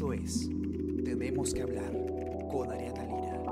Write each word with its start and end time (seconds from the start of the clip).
Esto 0.00 0.14
es 0.14 0.48
Tenemos 1.04 1.52
que 1.52 1.60
hablar 1.60 1.92
con 2.50 2.72
Ariana 2.72 3.04
Lira. 3.04 3.42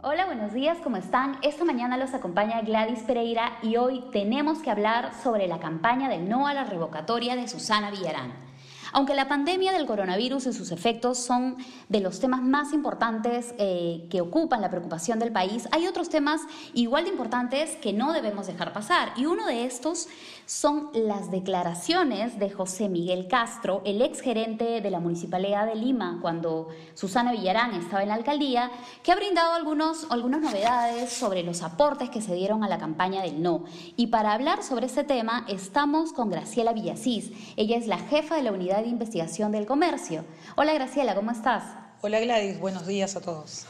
Hola, 0.00 0.24
buenos 0.24 0.54
días, 0.54 0.78
¿cómo 0.82 0.96
están? 0.96 1.36
Esta 1.42 1.66
mañana 1.66 1.98
los 1.98 2.14
acompaña 2.14 2.62
Gladys 2.62 3.00
Pereira 3.00 3.58
y 3.60 3.76
hoy 3.76 4.02
tenemos 4.12 4.62
que 4.62 4.70
hablar 4.70 5.12
sobre 5.22 5.46
la 5.46 5.60
campaña 5.60 6.08
del 6.08 6.26
no 6.26 6.46
a 6.46 6.54
la 6.54 6.64
revocatoria 6.64 7.36
de 7.36 7.48
Susana 7.48 7.90
Villarán. 7.90 8.43
Aunque 8.94 9.14
la 9.14 9.26
pandemia 9.26 9.72
del 9.72 9.86
coronavirus 9.86 10.46
y 10.46 10.52
sus 10.52 10.70
efectos 10.70 11.18
son 11.18 11.56
de 11.88 11.98
los 11.98 12.20
temas 12.20 12.42
más 12.42 12.72
importantes 12.72 13.52
eh, 13.58 14.06
que 14.08 14.20
ocupan 14.20 14.60
la 14.60 14.70
preocupación 14.70 15.18
del 15.18 15.32
país, 15.32 15.68
hay 15.72 15.88
otros 15.88 16.08
temas 16.08 16.42
igual 16.74 17.02
de 17.02 17.10
importantes 17.10 17.74
que 17.82 17.92
no 17.92 18.12
debemos 18.12 18.46
dejar 18.46 18.72
pasar. 18.72 19.12
Y 19.16 19.26
uno 19.26 19.46
de 19.46 19.64
estos 19.64 20.06
son 20.46 20.90
las 20.92 21.32
declaraciones 21.32 22.38
de 22.38 22.50
José 22.50 22.88
Miguel 22.88 23.26
Castro, 23.26 23.82
el 23.84 24.00
ex 24.00 24.20
gerente 24.20 24.80
de 24.80 24.90
la 24.90 25.00
Municipalidad 25.00 25.66
de 25.66 25.74
Lima, 25.74 26.20
cuando 26.22 26.68
Susana 26.94 27.32
Villarán 27.32 27.74
estaba 27.74 28.02
en 28.02 28.10
la 28.10 28.14
alcaldía, 28.14 28.70
que 29.02 29.10
ha 29.10 29.16
brindado 29.16 29.54
algunos, 29.54 30.06
algunas 30.10 30.40
novedades 30.40 31.12
sobre 31.12 31.42
los 31.42 31.62
aportes 31.62 32.10
que 32.10 32.22
se 32.22 32.36
dieron 32.36 32.62
a 32.62 32.68
la 32.68 32.78
campaña 32.78 33.22
del 33.22 33.42
no. 33.42 33.64
Y 33.96 34.06
para 34.06 34.34
hablar 34.34 34.62
sobre 34.62 34.86
este 34.86 35.02
tema 35.02 35.44
estamos 35.48 36.12
con 36.12 36.30
Graciela 36.30 36.72
Villasís. 36.72 37.32
Ella 37.56 37.76
es 37.76 37.88
la 37.88 37.98
jefa 37.98 38.36
de 38.36 38.42
la 38.44 38.52
unidad 38.52 38.83
de 38.84 38.90
investigación 38.90 39.50
del 39.50 39.66
comercio. 39.66 40.24
Hola 40.56 40.74
Graciela, 40.74 41.14
¿cómo 41.14 41.30
estás? 41.30 41.64
Hola 42.02 42.20
Gladys, 42.20 42.60
buenos 42.60 42.86
días 42.86 43.16
a 43.16 43.20
todos. 43.20 43.66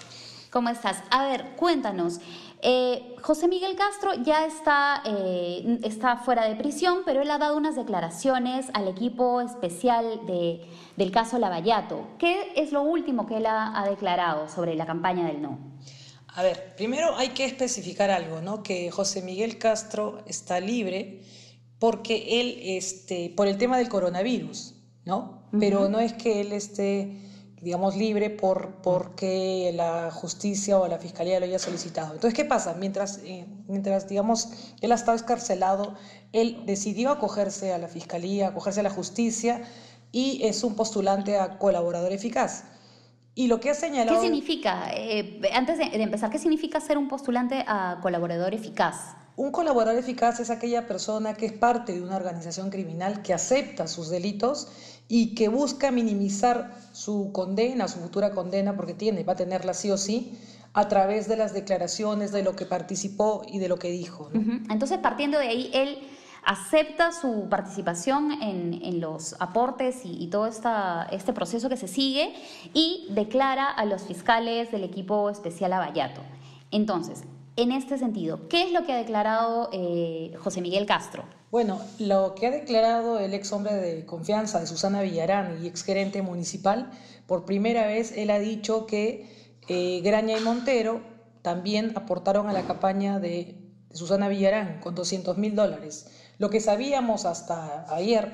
¿Cómo 0.51 0.69
estás? 0.69 0.99
A 1.11 1.25
ver, 1.27 1.57
cuéntanos. 1.57 2.21
Eh, 2.61 3.15
José 3.23 3.47
Miguel 3.47 3.77
Castro 3.77 4.13
ya 4.25 4.45
está, 4.45 5.03
eh, 5.05 5.79
está 5.85 6.17
fuera 6.17 6.47
de 6.49 6.57
prisión, 6.57 7.03
pero 7.05 7.23
él 7.23 7.31
ha 7.31 7.39
dado 7.39 7.57
unas 7.57 7.77
declaraciones 7.77 8.67
al 8.75 8.89
equipo 8.89 9.41
especial 9.41 10.27
de, 10.27 10.67
del 10.97 11.11
caso 11.13 11.39
Lavallato. 11.39 12.09
¿Qué 12.19 12.53
es 12.57 12.73
lo 12.73 12.83
último 12.83 13.27
que 13.27 13.37
él 13.37 13.47
ha, 13.47 13.81
ha, 13.81 13.89
declarado 13.89 14.49
sobre 14.49 14.75
la 14.75 14.87
campaña 14.87 15.27
del 15.27 15.43
no? 15.43 15.59
A 16.29 16.43
ver, 16.43 16.75
primero 16.77 17.17
hay 17.17 17.29
que 17.29 17.45
especificar 17.45 18.11
algo, 18.11 18.41
¿no? 18.41 18.65
Que 18.65 18.91
José 18.91 19.23
Miguel 19.23 19.59
Castro 19.59 20.23
está 20.27 20.59
libre 20.59 21.23
porque 21.79 22.41
él, 22.41 22.59
este, 22.63 23.33
por 23.37 23.47
el 23.47 23.59
tema 23.59 23.79
del 23.79 23.89
coronavirus, 23.89 24.74
¿no? 25.05 25.43
Pero 25.59 25.89
no 25.89 26.01
es 26.01 26.13
que 26.13 26.41
él 26.41 26.53
esté, 26.53 27.17
digamos, 27.61 27.97
libre 27.97 28.31
por, 28.31 28.77
porque 28.83 29.73
la 29.75 30.11
justicia 30.11 30.79
o 30.79 30.89
la 30.89 30.99
fiscalía 30.99 31.39
lo 31.39 31.47
haya 31.47 31.59
solicitado. 31.59 32.15
Entonces, 32.15 32.35
¿qué 32.35 32.45
pasa? 32.45 32.75
Mientras, 32.75 33.21
eh, 33.25 33.47
mientras 33.69 34.09
digamos, 34.09 34.49
él 34.81 34.91
ha 34.91 34.97
estado 34.97 35.17
escarcelado, 35.17 35.95
él 36.33 36.63
decidió 36.67 37.11
acogerse 37.11 37.73
a 37.73 37.79
la 37.79 37.89
fiscalía, 37.89 38.49
acogerse 38.49 38.81
a 38.81 38.83
la 38.83 38.91
justicia 38.91 39.63
y 40.11 40.41
es 40.43 40.65
un 40.65 40.75
postulante 40.75 41.39
a 41.39 41.59
colaborador 41.59 42.13
eficaz. 42.13 42.65
Y 43.37 43.49
lo 43.49 43.61
que 43.61 43.71
ha 43.71 43.75
señalado... 43.75 44.21
¿Qué 44.21 44.27
significa? 44.27 44.91
Eh, 44.93 45.41
antes 45.53 45.79
de, 45.79 45.91
de 45.91 46.03
empezar, 46.03 46.31
¿qué 46.31 46.39
significa 46.39 46.81
ser 46.81 46.99
un 46.99 47.09
postulante 47.09 47.65
a 47.67 47.99
colaborador 48.01 48.55
eficaz? 48.55 49.17
Un 49.37 49.51
colaborador 49.51 49.99
eficaz 49.99 50.39
es 50.39 50.51
aquella 50.51 50.87
persona 50.87 51.35
que 51.35 51.47
es 51.47 51.53
parte 51.53 51.93
de 51.93 52.01
una 52.01 52.15
organización 52.15 52.71
criminal 52.71 53.23
que 53.23 53.35
acepta 53.35 53.89
sus 53.89 54.09
delitos 54.09 54.69
y 55.09 55.35
que 55.35 55.49
busca 55.49 55.91
minimizar 55.91 56.75
su 56.93 57.31
condena, 57.33 57.89
su 57.89 57.99
futura 57.99 58.31
condena, 58.31 58.77
porque 58.77 58.95
tiene, 58.95 59.23
va 59.25 59.35
a 59.35 59.37
tenerla 59.37 59.75
sí 59.75 59.91
o 59.91 59.97
sí, 59.99 60.39
a 60.73 60.89
través 60.89 61.29
de 61.29 61.37
las 61.37 61.53
declaraciones, 61.55 62.33
de 62.33 62.43
lo 62.43 62.57
que 62.57 62.67
participó 62.67 63.43
y 63.47 63.59
de 63.59 63.69
lo 63.69 63.79
que 63.79 63.91
dijo. 63.91 64.31
Entonces, 64.71 64.99
partiendo 64.99 65.39
de 65.39 65.49
ahí, 65.49 65.71
él 65.73 65.99
acepta 66.45 67.13
su 67.13 67.49
participación 67.49 68.33
en, 68.33 68.81
en 68.83 69.01
los 69.01 69.37
aportes 69.41 70.05
y, 70.05 70.23
y, 70.23 70.29
todo 70.29 70.47
esta, 70.47 71.07
este 71.11 71.33
proceso 71.33 71.69
que 71.69 71.77
se 71.77 71.89
sigue 71.89 72.35
y 72.75 73.07
declara 73.11 73.71
a 73.71 73.85
los 73.85 74.03
fiscales 74.03 74.71
del 74.71 74.85
equipo 74.85 75.31
especial 75.31 75.73
Abayato. 75.73 76.21
Entonces, 76.71 77.23
en 77.57 77.73
este 77.73 77.99
sentido, 77.99 78.49
¿qué 78.49 78.63
es 78.63 78.73
lo 78.73 78.85
que 78.85 78.93
ha 78.93 78.97
declarado 78.97 79.71
eh, 79.73 80.33
José 80.39 80.61
Miguel 80.61 80.87
Castro? 80.87 81.25
Bueno, 81.51 81.81
lo 81.99 82.35
que 82.35 82.49
ha 82.49 82.51
declarado 82.51 83.19
el 83.19 83.33
ex 83.33 83.53
hombre 83.53 83.75
de 83.75 84.05
confianza 84.05 84.61
de 84.61 84.67
Susana 84.67 85.03
Villarán 85.03 85.63
y 85.63 85.69
ex 85.69 85.85
gerente 85.85 86.23
municipal, 86.23 86.91
por 87.27 87.45
primera 87.45 87.87
vez 87.87 88.13
él 88.17 88.31
ha 88.31 88.39
dicho 88.39 88.87
que 88.87 89.59
eh, 89.69 90.01
Graña 90.03 90.37
y 90.37 90.41
Montero 90.41 91.01
también 91.43 91.93
aportaron 91.97 92.49
a 92.49 92.53
la 92.53 92.67
campaña 92.67 93.21
de, 93.21 93.65
Susana 93.95 94.29
Villarán 94.29 94.81
con 94.81 94.95
200 94.95 95.39
mil 95.39 95.55
dólares. 95.55 96.09
Lo 96.39 96.51
que 96.51 96.61
sabíamos 96.61 97.25
hasta 97.25 97.87
ayer, 97.95 98.33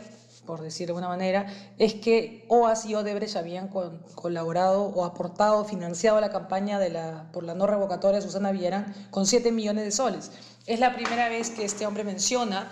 por 0.50 0.62
decir 0.62 0.88
de 0.88 0.90
alguna 0.90 1.06
manera, 1.06 1.46
es 1.78 1.94
que 1.94 2.44
OAS 2.48 2.84
y 2.84 2.96
Odebrecht 2.96 3.36
habían 3.36 3.68
colaborado 3.68 4.82
o 4.82 5.04
aportado, 5.04 5.64
financiado 5.64 6.20
la 6.20 6.30
campaña 6.30 6.80
de 6.80 6.90
la, 6.90 7.30
por 7.32 7.44
la 7.44 7.54
no 7.54 7.68
revocatoria 7.68 8.16
de 8.16 8.22
Susana 8.26 8.50
Villarán 8.50 8.92
con 9.12 9.26
7 9.26 9.52
millones 9.52 9.84
de 9.84 9.92
soles. 9.92 10.32
Es 10.66 10.80
la 10.80 10.92
primera 10.96 11.28
vez 11.28 11.50
que 11.50 11.64
este 11.64 11.86
hombre 11.86 12.02
menciona 12.02 12.68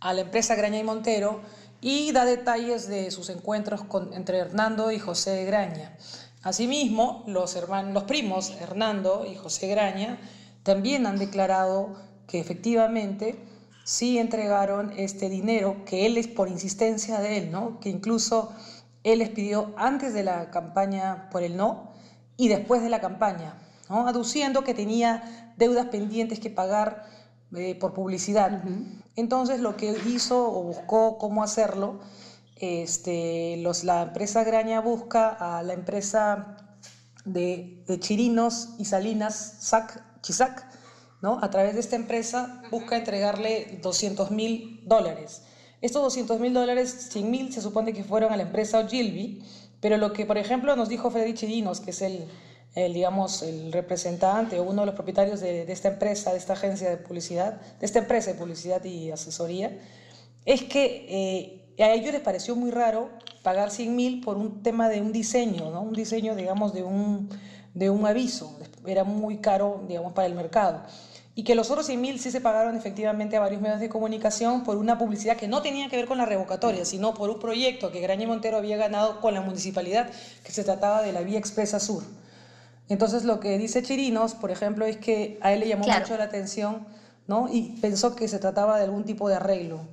a 0.00 0.12
la 0.12 0.22
empresa 0.22 0.56
Graña 0.56 0.80
y 0.80 0.82
Montero 0.82 1.40
y 1.80 2.10
da 2.10 2.24
detalles 2.24 2.88
de 2.88 3.12
sus 3.12 3.30
encuentros 3.30 3.84
con, 3.84 4.12
entre 4.12 4.38
Hernando 4.38 4.90
y 4.90 4.98
José 4.98 5.44
Graña. 5.44 5.96
Asimismo, 6.42 7.22
los, 7.28 7.56
los 7.92 8.02
primos 8.02 8.50
Hernando 8.60 9.24
y 9.24 9.36
José 9.36 9.68
Graña 9.68 10.18
también 10.64 11.06
han 11.06 11.16
declarado 11.16 11.94
que 12.26 12.40
efectivamente 12.40 13.38
sí 13.90 14.18
entregaron 14.18 14.92
este 14.96 15.28
dinero 15.28 15.84
que 15.84 16.06
él 16.06 16.16
es 16.16 16.28
por 16.28 16.48
insistencia 16.48 17.18
de 17.18 17.38
él, 17.38 17.50
¿no? 17.50 17.80
Que 17.80 17.88
incluso 17.88 18.52
él 19.02 19.18
les 19.18 19.30
pidió 19.30 19.74
antes 19.76 20.14
de 20.14 20.22
la 20.22 20.52
campaña 20.52 21.28
por 21.28 21.42
el 21.42 21.56
no 21.56 21.90
y 22.36 22.46
después 22.46 22.82
de 22.82 22.88
la 22.88 23.00
campaña, 23.00 23.58
¿no? 23.88 24.06
Aduciendo 24.06 24.62
que 24.62 24.74
tenía 24.74 25.52
deudas 25.56 25.86
pendientes 25.86 26.38
que 26.38 26.50
pagar 26.50 27.04
eh, 27.52 27.74
por 27.74 27.92
publicidad. 27.92 28.62
Uh 28.64 28.68
-huh. 28.68 29.02
Entonces 29.16 29.58
lo 29.58 29.76
que 29.76 29.98
hizo 30.06 30.36
o 30.48 30.62
buscó 30.62 31.18
cómo 31.18 31.42
hacerlo, 31.42 31.98
este, 32.60 33.56
los, 33.56 33.82
la 33.82 34.02
empresa 34.02 34.44
Graña 34.44 34.80
busca 34.80 35.30
a 35.30 35.64
la 35.64 35.72
empresa 35.72 36.56
de, 37.24 37.82
de 37.88 37.98
Chirinos 37.98 38.68
y 38.78 38.84
Salinas, 38.84 39.56
SAC, 39.58 40.00
Chisac, 40.22 40.64
¿no? 41.22 41.38
A 41.42 41.50
través 41.50 41.74
de 41.74 41.80
esta 41.80 41.96
empresa 41.96 42.62
busca 42.70 42.96
entregarle 42.96 43.78
200 43.82 44.30
mil 44.30 44.80
dólares. 44.84 45.42
Estos 45.80 46.02
200 46.02 46.40
mil 46.40 46.52
dólares, 46.52 47.08
100 47.10 47.30
mil 47.30 47.52
se 47.52 47.62
supone 47.62 47.92
que 47.92 48.04
fueron 48.04 48.32
a 48.32 48.36
la 48.36 48.42
empresa 48.42 48.80
Ogilvy, 48.80 49.42
pero 49.80 49.96
lo 49.96 50.12
que, 50.12 50.26
por 50.26 50.36
ejemplo, 50.36 50.76
nos 50.76 50.88
dijo 50.88 51.10
Freddy 51.10 51.34
Chirinos, 51.34 51.80
que 51.80 51.90
es 51.90 52.02
el, 52.02 52.26
el, 52.74 52.92
digamos, 52.92 53.42
el 53.42 53.72
representante 53.72 54.60
o 54.60 54.64
uno 54.64 54.82
de 54.82 54.86
los 54.86 54.94
propietarios 54.94 55.40
de, 55.40 55.64
de, 55.64 55.72
esta 55.72 55.88
empresa, 55.88 56.32
de 56.32 56.38
esta 56.38 56.52
agencia 56.52 56.90
de 56.90 56.98
publicidad, 56.98 57.60
de 57.78 57.86
esta 57.86 58.00
empresa 58.00 58.32
de 58.32 58.38
publicidad 58.38 58.84
y 58.84 59.10
asesoría, 59.10 59.78
es 60.44 60.62
que 60.64 61.62
eh, 61.78 61.82
a 61.82 61.94
ellos 61.94 62.12
les 62.12 62.20
pareció 62.20 62.56
muy 62.56 62.70
raro 62.70 63.08
pagar 63.42 63.70
100 63.70 63.96
mil 63.96 64.20
por 64.20 64.36
un 64.36 64.62
tema 64.62 64.90
de 64.90 65.00
un 65.00 65.12
diseño, 65.12 65.70
¿no? 65.70 65.80
un 65.80 65.94
diseño, 65.94 66.34
digamos, 66.34 66.74
de 66.74 66.82
un, 66.82 67.30
de 67.72 67.88
un 67.88 68.06
aviso. 68.06 68.58
Era 68.86 69.04
muy 69.04 69.38
caro, 69.38 69.82
digamos, 69.88 70.12
para 70.12 70.26
el 70.26 70.34
mercado 70.34 70.82
y 71.40 71.42
que 71.42 71.54
los 71.54 71.70
otros 71.70 71.86
100 71.86 71.98
mil 71.98 72.20
sí 72.20 72.30
se 72.30 72.42
pagaron 72.42 72.76
efectivamente 72.76 73.34
a 73.34 73.40
varios 73.40 73.62
medios 73.62 73.80
de 73.80 73.88
comunicación 73.88 74.62
por 74.62 74.76
una 74.76 74.98
publicidad 74.98 75.38
que 75.38 75.48
no 75.48 75.62
tenía 75.62 75.88
que 75.88 75.96
ver 75.96 76.04
con 76.06 76.18
la 76.18 76.26
revocatoria, 76.26 76.84
sino 76.84 77.14
por 77.14 77.30
un 77.30 77.38
proyecto 77.38 77.90
que 77.90 78.00
Graña 78.00 78.26
Montero 78.26 78.58
había 78.58 78.76
ganado 78.76 79.22
con 79.22 79.32
la 79.32 79.40
municipalidad, 79.40 80.10
que 80.44 80.52
se 80.52 80.64
trataba 80.64 81.00
de 81.00 81.14
la 81.14 81.22
Vía 81.22 81.38
Expresa 81.38 81.80
Sur. 81.80 82.02
Entonces 82.90 83.24
lo 83.24 83.40
que 83.40 83.56
dice 83.56 83.82
Chirinos, 83.82 84.34
por 84.34 84.50
ejemplo, 84.50 84.84
es 84.84 84.98
que 84.98 85.38
a 85.40 85.54
él 85.54 85.60
le 85.60 85.68
llamó 85.68 85.84
claro. 85.84 86.00
mucho 86.00 86.18
la 86.18 86.24
atención 86.24 86.86
¿no? 87.26 87.48
y 87.50 87.74
pensó 87.80 88.14
que 88.14 88.28
se 88.28 88.38
trataba 88.38 88.76
de 88.76 88.84
algún 88.84 89.06
tipo 89.06 89.26
de 89.26 89.36
arreglo 89.36 89.88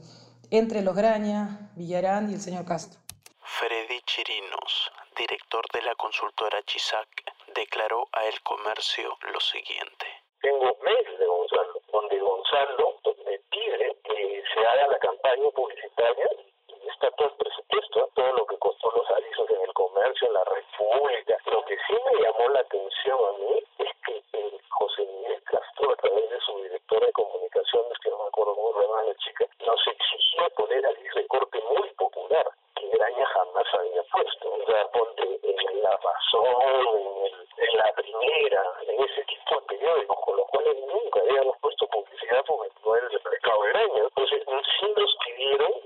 entre 0.52 0.82
los 0.82 0.98
Graña, 0.98 1.72
Villarán 1.78 2.30
y 2.30 2.34
el 2.34 2.42
señor 2.42 2.66
Castro. 2.66 3.00
Freddy 3.42 4.02
Chirinos, 4.06 4.92
director 5.18 5.64
de 5.72 5.82
la 5.82 5.96
consultora 5.96 6.62
Chisac, 6.66 7.08
declaró 7.56 8.10
a 8.12 8.26
El 8.26 8.42
Comercio 8.42 9.18
lo 9.32 9.40
siguiente. 9.40 10.27
Tengo 10.42 10.78
mails 10.82 11.20
de 11.20 11.26
Gonzalo, 11.26 11.82
donde 11.92 12.20
Gonzalo 12.20 12.96
me 13.26 13.40
pide 13.50 13.98
que 14.04 14.44
se 14.54 14.60
haga 14.66 14.88
la 14.88 15.00
campaña 15.00 15.50
publicitaria 15.52 16.30
y 16.68 16.88
está 16.90 17.12
todo 17.12 17.30
el 17.30 17.36
presupuesto, 17.36 18.10
todo 18.16 18.32
lo 18.34 18.46
que 18.46 18.58
costó 18.58 18.92
los 18.92 19.10
avisos 19.12 19.50
en 19.50 19.62
el 19.62 19.74
comercio, 19.74 20.28
en 20.28 20.34
la 20.34 20.44
República. 20.46 21.38
Lo 21.52 21.64
que 21.66 21.76
sí 21.88 21.94
me 22.12 22.24
llamó 22.24 22.50
la 22.50 22.60
atención 22.60 23.18
a 23.18 23.38
mí 23.40 23.64
es 23.80 23.92
que 24.06 24.24
el 24.40 24.62
José 24.70 25.06
Miguel 25.06 25.42
Castro, 25.44 25.92
a 25.92 25.96
través 25.96 26.30
de 26.30 26.40
su 26.42 26.62
director 26.64 27.06
de 27.06 27.12
comunicaciones, 27.12 27.98
que 28.04 28.10
no 28.10 28.18
me 28.20 28.28
acuerdo 28.28 28.56
muy 28.56 28.74
bien 28.80 29.08
la 29.08 29.16
chica, 29.16 29.46
nos 29.66 29.88
exigía 29.88 30.50
poner 30.56 30.86
al 30.86 30.98
recorte 31.14 31.60
muy 31.76 31.90
popular 31.94 32.48
que 32.76 32.88
Graña 32.90 33.26
jamás 33.26 33.68
había 33.74 34.04
puesto. 34.12 34.54
O 34.54 34.66
sea, 34.66 34.88
ponte 34.90 35.24
en 35.24 35.82
la 35.82 35.92
razón, 35.98 36.98
en, 36.98 37.26
el, 37.26 37.48
en 37.58 37.78
la 37.78 37.94
primera, 37.94 38.64
en 38.88 39.04
ese 39.04 39.24
tipo 39.26 39.60
de 39.60 39.66
periódicos, 39.68 40.18
con 40.26 40.38
los 40.38 40.48
cuales 40.48 40.76
nunca 40.80 41.20
habíamos 41.22 41.58
puesto 41.60 41.88
publicidad 41.88 42.44
porque 42.46 42.72
no 42.86 42.96
era 42.96 43.08
el 43.08 43.22
mercado 43.24 43.64
de 43.64 43.70
Graña. 43.70 44.04
Entonces, 44.04 44.44
sí 44.80 44.86
nos 44.96 45.16
pidieron 45.26 45.78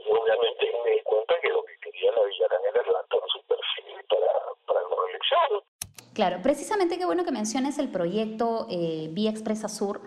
Claro, 6.21 6.38
precisamente 6.44 7.00
qué 7.00 7.00
bueno 7.12 7.25
que 7.25 7.34
menciones 7.34 7.78
el 7.78 7.90
proyecto 7.90 8.68
eh, 8.69 9.10
Vía 9.12 9.31
Expresa 9.31 9.68
Sur, 9.68 10.00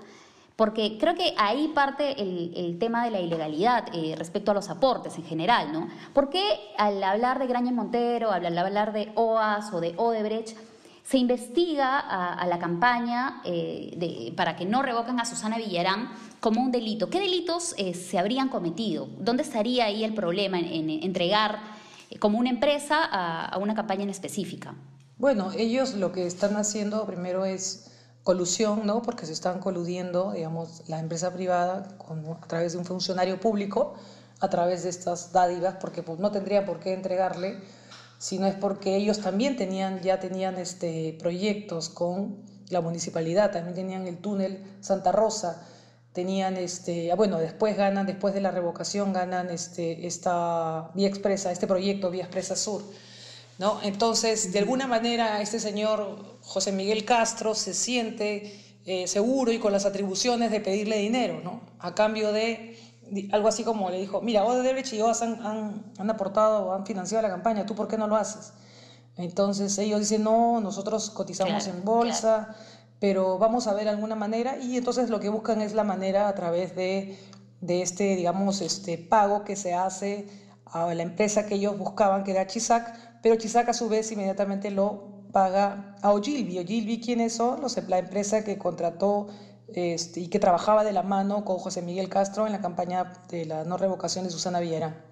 porque 0.57 0.97
creo 0.99 1.15
que 1.15 1.35
ahí 1.37 1.71
parte 1.75 2.19
el, 2.19 2.79
tema 2.79 3.05
de 3.05 3.11
la 3.11 3.21
ilegalidad 3.21 3.89
eh, 3.93 4.15
respecto 4.17 4.53
a 4.53 4.55
los 4.55 4.71
aportes 4.71 5.19
en 5.19 5.25
general, 5.25 5.71
¿no? 5.71 5.89
Porque 6.15 6.43
al 6.79 7.05
hablar 7.05 7.39
de 7.41 7.47
Graña 7.47 7.73
Montero, 7.73 8.31
al 8.33 8.57
hablar 8.57 8.95
de 8.95 9.13
OAS 9.17 9.71
o 9.75 9.83
de 9.83 9.93
Odebrecht, 9.99 10.57
se 11.05 11.19
investiga 11.19 11.99
a, 11.99 12.47
la 12.47 12.59
campaña 12.59 13.43
eh, 13.45 14.33
para 14.35 14.57
que 14.57 14.65
no 14.65 14.81
revoquen 14.81 15.21
a 15.21 15.27
Susana 15.27 15.59
Villarán 15.59 16.11
como 16.41 16.63
un 16.63 16.73
delito. 16.73 17.11
¿Qué 17.11 17.21
delitos 17.21 17.75
se 17.75 18.19
habrían 18.19 18.49
cometido? 18.49 19.09
¿Dónde 19.19 19.43
estaría 19.43 19.85
ahí 19.85 20.05
el 20.05 20.15
problema 20.15 20.59
en, 20.59 20.89
entregar 20.89 21.59
como 22.19 22.39
una 22.39 22.49
empresa 22.49 23.05
a, 23.05 23.59
una 23.59 23.75
campaña 23.75 24.05
en 24.05 24.09
específica? 24.09 24.75
Bueno, 25.17 25.53
ellos 25.57 25.95
lo 25.95 26.13
que 26.13 26.27
están 26.27 26.57
haciendo 26.57 27.07
primero 27.07 27.45
es 27.45 27.91
colusión, 28.23 28.87
¿no? 28.87 29.03
Porque 29.03 29.27
se 29.27 29.33
están 29.33 29.61
coludiendo, 29.61 30.33
digamos, 30.33 30.89
la 30.89 30.99
empresa 30.99 31.33
privada 31.33 31.89
a 32.43 32.47
través 32.47 32.73
de 32.73 32.79
un 32.79 32.85
funcionario 32.85 33.39
público, 33.39 33.95
a 34.41 34.49
través 34.49 34.83
de 34.83 34.91
estas 34.91 35.33
dádivas, 35.33 35.77
porque 35.81 36.03
pues, 36.03 36.19
no 36.19 36.31
tendría 36.31 36.65
por 36.65 36.81
qué 36.81 36.95
entregarle 36.95 37.61
sino 38.25 38.47
es 38.47 38.55
porque 38.55 38.97
ellos 38.97 39.21
también 39.21 39.55
tenían, 39.55 40.01
ya 40.01 40.19
tenían 40.19 40.57
este, 40.57 41.15
proyectos 41.19 41.91
con 41.91 42.39
la 42.71 42.81
municipalidad, 42.81 43.53
también 43.53 43.75
tenían 43.75 44.07
el 44.07 44.17
túnel 44.17 44.65
Santa 44.81 45.13
Rosa, 45.13 45.63
tenían, 46.15 46.57
este, 46.57 47.13
ah, 47.13 47.17
bueno, 47.17 47.39
después 47.39 47.77
ganan, 47.77 48.07
después 48.07 48.33
de 48.33 48.41
la 48.41 48.51
revocación 48.51 49.13
ganan 49.13 49.51
este, 49.51 50.07
esta 50.07 50.91
vía 50.95 51.07
expresa, 51.07 51.53
este 51.53 51.67
proyecto 51.67 52.11
Vía 52.11 52.25
Expresa 52.25 52.57
Sur. 52.57 52.83
¿No? 53.59 53.81
Entonces, 53.83 54.53
de 54.53 54.59
alguna 54.59 54.87
manera, 54.87 55.41
este 55.41 55.61
señor 55.61 56.39
José 56.43 56.73
Miguel 56.73 57.05
Castro 57.05 57.55
se 57.55 57.75
siente 57.75 58.79
eh, 58.87 59.07
seguro 59.07 59.53
y 59.53 59.59
con 59.59 59.73
las 59.73 59.87
atribuciones 59.87 60.51
de 60.51 60.61
pedirle 60.61 60.99
dinero, 60.99 61.41
¿no? 61.43 61.61
A 61.79 61.95
cambio 61.95 62.33
de 62.33 62.79
algo 63.33 63.49
así 63.49 63.65
como 63.65 63.91
le 63.91 64.01
dijo, 64.01 64.21
mira, 64.21 64.45
Odebrecht 64.45 64.93
y 64.93 65.01
OAS 65.01 65.23
han, 65.23 65.47
han, 65.47 65.93
han 65.99 66.11
aportado, 66.11 66.73
han 66.73 66.87
financiado 66.87 67.23
la 67.23 67.29
campaña, 67.29 67.67
¿tú 67.67 67.75
por 67.75 67.87
qué 67.87 67.99
no 67.99 68.07
lo 68.07 68.17
haces? 68.17 68.53
Entonces 69.17 69.77
ellos 69.79 70.01
dicen, 70.01 70.25
no, 70.25 70.61
nosotros 70.61 71.11
cotizamos 71.11 71.67
en 71.67 71.85
bolsa, 71.85 72.57
pero 72.99 73.39
vamos 73.39 73.67
a 73.67 73.75
ver 73.75 73.89
alguna 73.89 74.17
manera 74.17 74.57
y 74.59 74.77
entonces 74.77 75.11
lo 75.11 75.21
que 75.21 75.29
buscan 75.29 75.61
es 75.61 75.75
la 75.75 75.85
manera 75.85 76.29
a 76.29 76.35
través 76.35 76.75
de, 76.75 77.19
de 77.61 77.83
este, 77.83 78.17
digamos, 78.17 78.61
este 78.61 78.99
pago 78.99 79.45
que 79.45 79.57
se 79.57 79.75
hace 79.75 80.29
a 80.65 80.93
la 80.95 81.03
empresa 81.03 81.47
que 81.47 81.55
ellos 81.55 81.79
buscaban, 81.79 82.25
que 82.25 82.33
era 82.33 82.47
Chisac, 82.47 83.14
pero 83.25 83.37
Chisac 83.37 83.67
a 83.71 83.73
su 83.73 83.89
vez 83.89 84.13
inmediatamente 84.13 84.71
lo 84.71 85.25
paga 85.33 85.97
a 86.03 86.13
Ogilvy. 86.13 86.59
Ogilvy, 86.59 87.01
¿quiénes 87.01 87.33
son? 87.33 87.63
Los, 87.63 87.79
la 87.89 87.97
empresa 87.97 88.45
que 88.45 88.59
contrató 88.59 89.29
este, 89.69 90.21
y 90.21 90.29
que 90.29 90.39
trabajaba 90.39 90.85
de 90.85 90.93
la 90.93 91.03
mano 91.03 91.43
con 91.43 91.57
José 91.57 91.81
Miguel 91.81 92.11
Castro 92.11 92.45
en 92.45 92.53
la 92.53 92.61
campaña 92.61 93.15
de 93.31 93.47
la 93.47 93.65
no 93.65 93.79
revocación 93.79 94.27
de 94.27 94.31
Susana 94.31 94.61
Villera. 94.61 95.03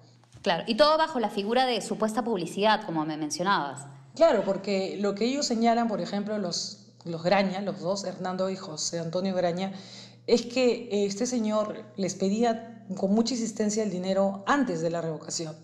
Claro, 0.43 0.63
y 0.67 0.77
todo 0.77 0.95
bajo 0.95 1.19
la 1.19 1.31
figura 1.31 1.65
de 1.65 1.81
supuesta 1.81 2.23
publicidad, 2.23 2.85
como 2.85 3.03
me 3.03 3.17
mencionabas. 3.17 3.87
Claro, 4.13 4.43
porque 4.45 4.95
lo 4.99 5.15
que 5.15 5.25
ellos 5.25 5.47
señalan, 5.47 5.87
por 5.87 5.99
ejemplo, 5.99 6.37
los, 6.37 6.93
los 7.05 7.23
Graña, 7.23 7.61
los 7.61 7.79
dos, 7.79 8.03
Hernando 8.03 8.51
y 8.51 8.55
José 8.55 8.99
Antonio 8.99 9.33
Graña, 9.33 9.73
es 10.27 10.43
que 10.43 11.07
este 11.07 11.25
señor 11.25 11.83
les 11.97 12.13
pedía 12.13 12.85
con 12.95 13.11
mucha 13.11 13.33
insistencia 13.33 13.81
el 13.81 13.89
dinero 13.89 14.43
antes 14.45 14.81
de 14.81 14.91
la 14.91 15.01
revocación. 15.01 15.55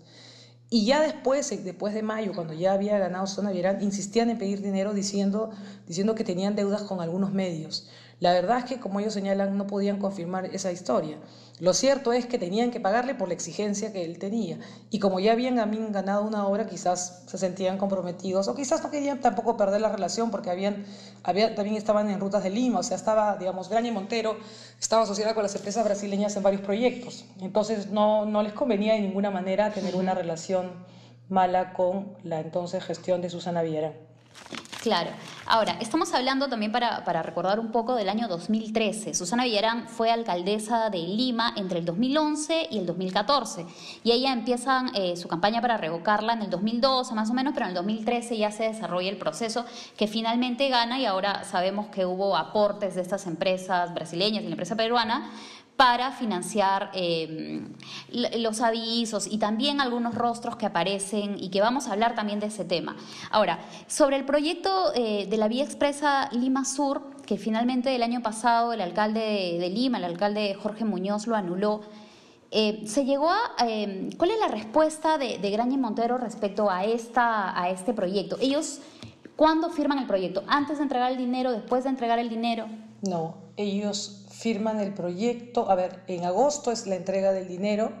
Y 0.72 0.84
ya 0.86 1.00
después, 1.00 1.50
después 1.64 1.94
de 1.94 2.02
mayo, 2.02 2.32
cuando 2.32 2.54
ya 2.54 2.72
había 2.72 2.96
ganado 2.96 3.26
Susana 3.26 3.50
Vierán, 3.50 3.82
insistían 3.82 4.30
en 4.30 4.38
pedir 4.38 4.62
dinero 4.62 4.94
diciendo, 4.94 5.50
diciendo 5.88 6.14
que 6.14 6.22
tenían 6.22 6.54
deudas 6.54 6.82
con 6.82 7.00
algunos 7.00 7.32
medios. 7.32 7.88
La 8.20 8.32
verdad 8.34 8.58
es 8.58 8.64
que, 8.66 8.78
como 8.78 9.00
ellos 9.00 9.14
señalan, 9.14 9.56
no 9.56 9.66
podían 9.66 9.98
confirmar 9.98 10.44
esa 10.44 10.70
historia. 10.70 11.18
Lo 11.58 11.72
cierto 11.72 12.12
es 12.12 12.26
que 12.26 12.38
tenían 12.38 12.70
que 12.70 12.78
pagarle 12.78 13.14
por 13.14 13.28
la 13.28 13.34
exigencia 13.34 13.92
que 13.92 14.04
él 14.04 14.18
tenía. 14.18 14.58
Y 14.90 14.98
como 14.98 15.20
ya 15.20 15.32
habían 15.32 15.56
ganado 15.90 16.24
una 16.24 16.46
obra, 16.46 16.66
quizás 16.66 17.22
se 17.26 17.38
sentían 17.38 17.78
comprometidos 17.78 18.48
o 18.48 18.54
quizás 18.54 18.82
no 18.82 18.90
querían 18.90 19.20
tampoco 19.20 19.56
perder 19.56 19.80
la 19.80 19.88
relación 19.88 20.30
porque 20.30 20.50
habían, 20.50 20.84
también 21.22 21.76
estaban 21.76 22.10
en 22.10 22.20
rutas 22.20 22.42
de 22.42 22.50
Lima. 22.50 22.80
O 22.80 22.82
sea, 22.82 22.96
estaba, 22.96 23.36
digamos, 23.36 23.70
Graña 23.70 23.90
Montero 23.90 24.36
estaba 24.78 25.02
asociada 25.02 25.34
con 25.34 25.42
las 25.42 25.54
empresas 25.54 25.84
brasileñas 25.84 26.36
en 26.36 26.42
varios 26.42 26.62
proyectos. 26.62 27.24
Entonces 27.40 27.90
no, 27.90 28.26
no 28.26 28.42
les 28.42 28.52
convenía 28.52 28.94
de 28.94 29.00
ninguna 29.00 29.30
manera 29.30 29.70
tener 29.72 29.96
una 29.96 30.14
relación 30.14 30.72
mala 31.30 31.72
con 31.72 32.16
la 32.22 32.40
entonces 32.40 32.84
gestión 32.84 33.22
de 33.22 33.30
Susana 33.30 33.62
Viera. 33.62 33.94
Claro. 34.80 35.10
Ahora, 35.44 35.76
estamos 35.80 36.14
hablando 36.14 36.48
también 36.48 36.72
para, 36.72 37.22
recordar 37.22 37.60
un 37.60 37.70
poco 37.70 37.96
del 37.96 38.08
año 38.08 38.28
2013. 38.28 39.12
Susana 39.12 39.44
Villarán 39.44 39.86
fue 39.88 40.10
alcaldesa 40.10 40.88
de 40.88 41.00
Lima 41.00 41.52
entre 41.56 41.80
el 41.80 41.84
2011 41.84 42.68
y 42.70 42.78
el 42.78 42.86
2014. 42.86 43.66
Y 44.04 44.12
ella 44.12 44.32
empieza 44.32 44.86
eh, 44.94 45.16
su 45.18 45.28
campaña 45.28 45.60
para 45.60 45.76
revocarla 45.76 46.32
en 46.32 46.42
el 46.42 46.50
2012 46.50 47.14
más 47.14 47.28
o 47.28 47.34
menos, 47.34 47.52
pero 47.52 47.66
en 47.66 47.70
el 47.70 47.74
2013 47.74 48.38
ya 48.38 48.50
se 48.52 48.64
desarrolla 48.64 49.10
el 49.10 49.18
proceso 49.18 49.66
que 49.98 50.06
finalmente 50.06 50.70
gana 50.70 50.98
y 50.98 51.04
ahora 51.04 51.44
sabemos 51.44 51.88
que 51.88 52.06
hubo 52.06 52.34
aportes 52.34 52.94
de 52.94 53.02
estas 53.02 53.26
empresas 53.26 53.92
brasileñas 53.92 54.44
y 54.44 54.46
la 54.46 54.52
empresa 54.52 54.76
peruana 54.76 55.30
para 55.80 56.12
financiar 56.12 56.90
em, 56.92 57.72
los 58.12 58.60
avisos 58.60 59.26
y 59.26 59.38
también 59.38 59.80
algunos 59.80 60.14
rostros 60.14 60.56
que 60.56 60.66
aparecen 60.66 61.42
y 61.42 61.48
que 61.48 61.62
vamos 61.62 61.88
a 61.88 61.92
hablar 61.92 62.14
también 62.14 62.38
de 62.38 62.48
ese 62.48 62.66
tema. 62.66 62.96
Ahora, 63.30 63.60
sobre 63.86 64.16
el 64.16 64.26
proyecto 64.26 64.92
eh, 64.94 65.26
de 65.26 65.36
la 65.38 65.48
vía 65.48 65.64
expresa 65.64 66.28
Lima 66.32 66.66
Sur, 66.66 67.16
que 67.24 67.38
finalmente 67.38 67.96
el 67.96 68.02
año 68.02 68.20
pasado 68.20 68.74
el 68.74 68.82
alcalde 68.82 69.56
de, 69.58 69.70
Lima, 69.70 69.96
el 69.96 70.04
alcalde 70.04 70.52
Jorge 70.52 70.84
Muñoz 70.84 71.26
lo 71.26 71.34
anuló, 71.34 71.80
eh, 72.50 72.82
se 72.84 73.06
llegó 73.06 73.30
a... 73.30 73.40
Em, 73.66 74.12
¿Cuál 74.18 74.32
es 74.32 74.38
la 74.38 74.48
respuesta 74.48 75.16
de, 75.16 75.38
de 75.38 75.50
Graña 75.50 75.78
Montero 75.78 76.18
respecto 76.18 76.68
a, 76.68 76.84
esta, 76.84 77.58
a 77.58 77.70
este 77.70 77.94
proyecto? 77.94 78.36
Ellos, 78.42 78.80
¿cuándo 79.34 79.70
firman 79.70 79.98
el 79.98 80.06
proyecto? 80.06 80.44
¿Antes 80.46 80.76
de 80.76 80.82
entregar 80.82 81.10
el 81.10 81.16
dinero? 81.16 81.52
¿Después 81.52 81.84
de 81.84 81.88
entregar 81.88 82.18
el 82.18 82.28
dinero? 82.28 82.66
No, 83.02 83.52
ellos 83.56 84.26
firman 84.30 84.80
el 84.80 84.92
proyecto, 84.94 85.70
a 85.70 85.74
ver, 85.74 86.02
en 86.06 86.24
agosto 86.24 86.70
es 86.70 86.86
la 86.86 86.96
entrega 86.96 87.32
del 87.32 87.48
dinero 87.48 87.92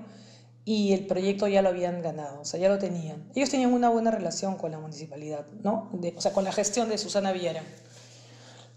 y 0.64 0.92
el 0.92 1.06
proyecto 1.06 1.48
ya 1.48 1.62
lo 1.62 1.70
habían 1.70 2.02
ganado, 2.02 2.40
o 2.40 2.44
sea, 2.44 2.60
ya 2.60 2.68
lo 2.68 2.78
tenían. 2.78 3.30
Ellos 3.34 3.50
tenían 3.50 3.72
una 3.72 3.88
buena 3.88 4.10
relación 4.10 4.56
con 4.56 4.70
la 4.70 4.78
municipalidad, 4.78 5.46
¿no? 5.62 5.90
o 6.16 6.20
sea, 6.20 6.32
con 6.32 6.44
la 6.44 6.52
gestión 6.52 6.88
de 6.88 6.98
Susana 6.98 7.32
Villera. 7.32 7.62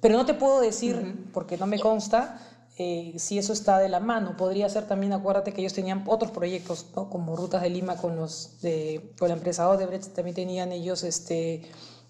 Pero 0.02 0.18
no 0.18 0.26
te 0.26 0.34
puedo 0.34 0.60
decir, 0.60 1.30
porque 1.34 1.58
no 1.58 1.66
me 1.66 1.80
consta, 1.80 2.40
eh, 2.78 3.14
si 3.18 3.38
eso 3.38 3.54
está 3.54 3.78
de 3.80 3.88
la 3.88 4.00
mano. 4.00 4.36
Podría 4.36 4.68
ser 4.68 4.88
también, 4.88 5.14
acuérdate 5.14 5.54
que 5.54 5.62
ellos 5.62 5.74
tenían 5.74 6.04
otros 6.08 6.32
proyectos, 6.32 6.88
¿no? 6.96 7.10
como 7.10 7.36
Rutas 7.36 7.62
de 7.62 7.70
Lima 7.70 7.98
con, 7.98 8.16
los 8.16 8.60
de, 8.62 9.14
con 9.20 9.28
la 9.30 9.36
empresa 9.36 9.70
Odebrecht, 9.70 10.14
también 10.14 10.36
tenían 10.36 10.72
ellos 10.72 11.04
este, 11.04 11.62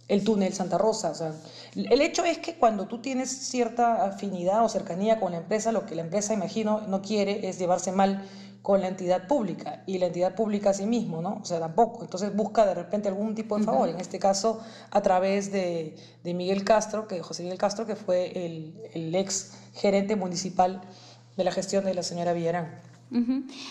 el 0.08 0.24
túnel 0.24 0.54
Santa 0.54 0.78
Rosa. 0.78 1.12
O 1.12 1.16
sea, 1.16 1.34
el 1.76 2.02
hecho 2.02 2.26
es 2.26 2.38
que 2.40 2.56
cuando 2.56 2.88
tú 2.88 3.00
tienes 3.00 3.30
cierta 3.30 4.06
afinidad 4.06 4.64
o 4.64 4.70
cercanía 4.70 5.20
con 5.20 5.32
la 5.32 5.40
empresa, 5.40 5.72
lo 5.72 5.86
que 5.86 5.96
la 5.96 6.02
empresa, 6.02 6.34
imagino, 6.34 6.82
no 6.88 7.02
quiere 7.02 7.48
es 7.48 7.60
llevarse 7.60 7.92
mal 7.92 8.28
con 8.64 8.80
la 8.80 8.88
entidad 8.88 9.28
pública 9.28 9.84
y 9.86 9.98
la 9.98 10.06
entidad 10.06 10.36
pública 10.36 10.70
a 10.70 10.74
sí 10.74 10.86
mismo, 10.86 11.22
¿no? 11.22 11.40
O 11.42 11.46
sea, 11.46 11.60
tampoco. 11.60 12.02
Entonces 12.02 12.34
busca 12.34 12.66
de 12.66 12.74
repente 12.74 13.10
algún 13.10 13.36
tipo 13.36 13.58
de 13.58 13.66
favor, 13.66 13.90
en 13.90 14.00
este 14.00 14.20
caso 14.20 14.62
a 14.90 15.02
través 15.02 15.52
de, 15.52 15.98
de, 16.24 16.34
Miguel 16.34 16.64
Castro, 16.64 17.06
que 17.06 17.22
José 17.22 17.44
Miguel 17.44 17.58
Castro, 17.58 17.86
que 17.86 17.98
fue 17.98 18.46
el, 18.46 18.74
el, 18.94 19.14
ex 19.16 19.58
gerente 19.74 20.16
municipal 20.16 20.82
de 21.36 21.44
la 21.44 21.52
gestión 21.52 21.84
de 21.84 21.94
la 21.94 22.04
señora 22.04 22.32
Villarán. 22.32 22.80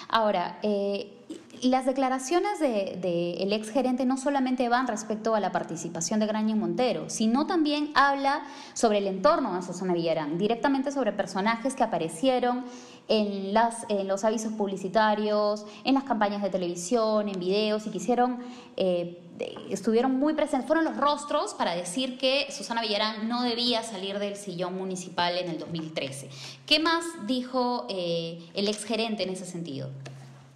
Ahora, 0.09 0.59
eh, 0.63 1.22
las 1.63 1.87
declaraciones 1.87 2.59
del 2.59 3.01
de, 3.01 3.35
el 3.35 3.53
ex 3.53 3.71
gerente 3.71 4.05
no 4.05 4.17
solamente 4.17 4.69
van 4.69 4.89
respecto 4.89 5.35
a 5.35 5.41
la 5.41 5.53
participación 5.53 6.19
de 6.19 6.27
Graña 6.27 6.57
Montero, 6.57 7.09
sino 7.09 7.47
también 7.47 7.93
habla 7.95 8.43
sobre 8.75 8.99
el 8.99 9.07
entorno 9.07 9.55
de 9.55 9.63
Susana 9.63 9.95
Villarán, 9.95 10.39
directamente 10.39 10.91
sobre 10.91 11.13
personajes 11.13 11.75
que 11.75 11.85
aparecieron 11.85 12.65
en, 13.09 13.55
las, 13.55 13.87
en 13.89 14.09
los 14.09 14.25
avisos 14.25 14.53
publicitarios, 14.53 15.65
en 15.85 15.95
las 15.95 16.05
campañas 16.05 16.43
de 16.43 16.51
televisión, 16.51 17.29
en 17.29 17.39
videos 17.39 17.87
y 17.87 17.91
quisieron, 17.91 18.39
eh, 18.77 19.23
estuvieron 19.71 20.19
muy 20.19 20.35
presentes, 20.35 20.67
fueron 20.67 20.85
los 20.85 20.97
rostros 20.97 21.55
para 21.55 21.75
decir 21.75 22.19
que 22.19 22.47
Susana 22.51 22.83
Villarán 22.83 23.29
no 23.29 23.43
debía 23.43 23.83
salir 23.83 24.19
del 24.19 24.37
sillón 24.37 24.77
municipal 24.77 25.37
en 25.39 25.49
el 25.49 25.59
2013. 25.59 26.29
¿Qué 26.67 26.81
más 26.81 27.05
dijo 27.27 27.87
eh, 27.89 28.51
el 28.55 28.67
ex 28.67 28.85
gerente 28.85 29.23
en 29.23 29.31
ese 29.31 29.45
sentido? 29.45 29.91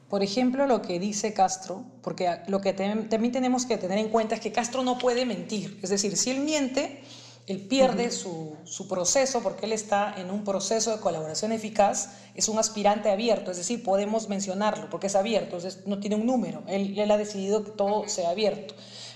Por 0.08 0.22
ejemplo, 0.22 0.66
lo 0.66 0.82
que 0.82 1.00
dice 1.00 1.34
Castro, 1.34 1.84
porque 2.00 2.38
lo 2.46 2.60
que 2.60 2.72
también 2.72 3.32
tenemos 3.32 3.66
que 3.66 3.76
tener 3.76 3.98
en 3.98 4.08
cuenta 4.08 4.36
es 4.36 4.40
que 4.40 4.52
Castro 4.52 4.84
no 4.84 4.98
puede 4.98 5.26
mentir. 5.26 5.80
Es 5.82 5.90
decir, 5.90 6.16
si 6.16 6.30
él 6.30 6.40
miente, 6.40 7.02
él 7.48 7.60
pierde 7.60 8.12
su, 8.12 8.56
proceso 8.88 9.40
porque 9.40 9.66
él 9.66 9.72
está 9.72 10.14
en 10.16 10.30
un 10.30 10.44
proceso 10.44 10.92
de 10.94 11.00
colaboración 11.00 11.50
eficaz, 11.50 12.10
es 12.36 12.48
un 12.48 12.58
aspirante 12.58 13.10
abierto, 13.10 13.50
es 13.50 13.56
decir, 13.56 13.82
podemos 13.82 14.28
mencionarlo 14.28 14.90
porque 14.90 15.08
es 15.08 15.16
abierto, 15.16 15.58
no 15.86 15.98
tiene 15.98 16.16
un 16.16 16.26
número, 16.26 16.62
él, 16.68 16.96
él 16.98 17.10
ha 17.10 17.16
decidido 17.16 17.64
que 17.64 17.72
todo 17.72 18.08
sea 18.08 18.30
abierto. 18.30 18.74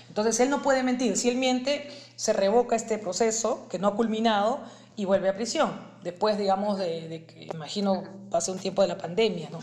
Entonces 0.09 0.41
él 0.41 0.49
no 0.49 0.61
puede 0.61 0.83
mentir. 0.83 1.15
Si 1.15 1.29
él 1.29 1.37
miente, 1.37 1.89
se 2.17 2.33
revoca 2.33 2.75
este 2.75 2.97
proceso 2.97 3.67
que 3.69 3.79
no 3.79 3.87
ha 3.87 3.95
culminado 3.95 4.59
y 4.97 5.05
vuelve 5.05 5.29
a 5.29 5.35
prisión. 5.35 5.71
Después, 6.03 6.37
digamos, 6.37 6.77
de, 6.77 7.07
de 7.07 7.25
que, 7.25 7.45
imagino, 7.45 8.03
pase 8.29 8.51
un 8.51 8.59
tiempo 8.59 8.81
de 8.81 8.89
la 8.89 8.97
pandemia, 8.97 9.49
¿no? 9.49 9.59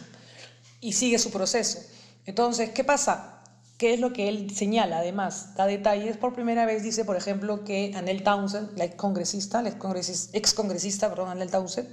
Y 0.81 0.93
sigue 0.93 1.19
su 1.19 1.31
proceso. 1.31 1.81
Entonces, 2.27 2.71
¿qué 2.71 2.85
pasa? 2.85 3.43
¿Qué 3.79 3.95
es 3.95 4.01
lo 4.01 4.13
que 4.13 4.29
él 4.29 4.55
señala? 4.55 4.99
Además, 4.99 5.55
da 5.55 5.67
detalles. 5.67 6.17
Por 6.17 6.35
primera 6.35 6.67
vez 6.67 6.83
dice, 6.83 7.05
por 7.05 7.17
ejemplo, 7.17 7.65
que 7.65 7.93
Anel 7.95 8.25
Townsend, 8.25 8.77
la 8.77 8.85
ex 8.85 8.97
congresista, 8.97 9.63
la 9.63 9.69
ex 9.71 10.55
congresista, 10.55 11.09
perdón, 11.09 11.29
Anel 11.31 11.51
Townsend, 11.51 11.89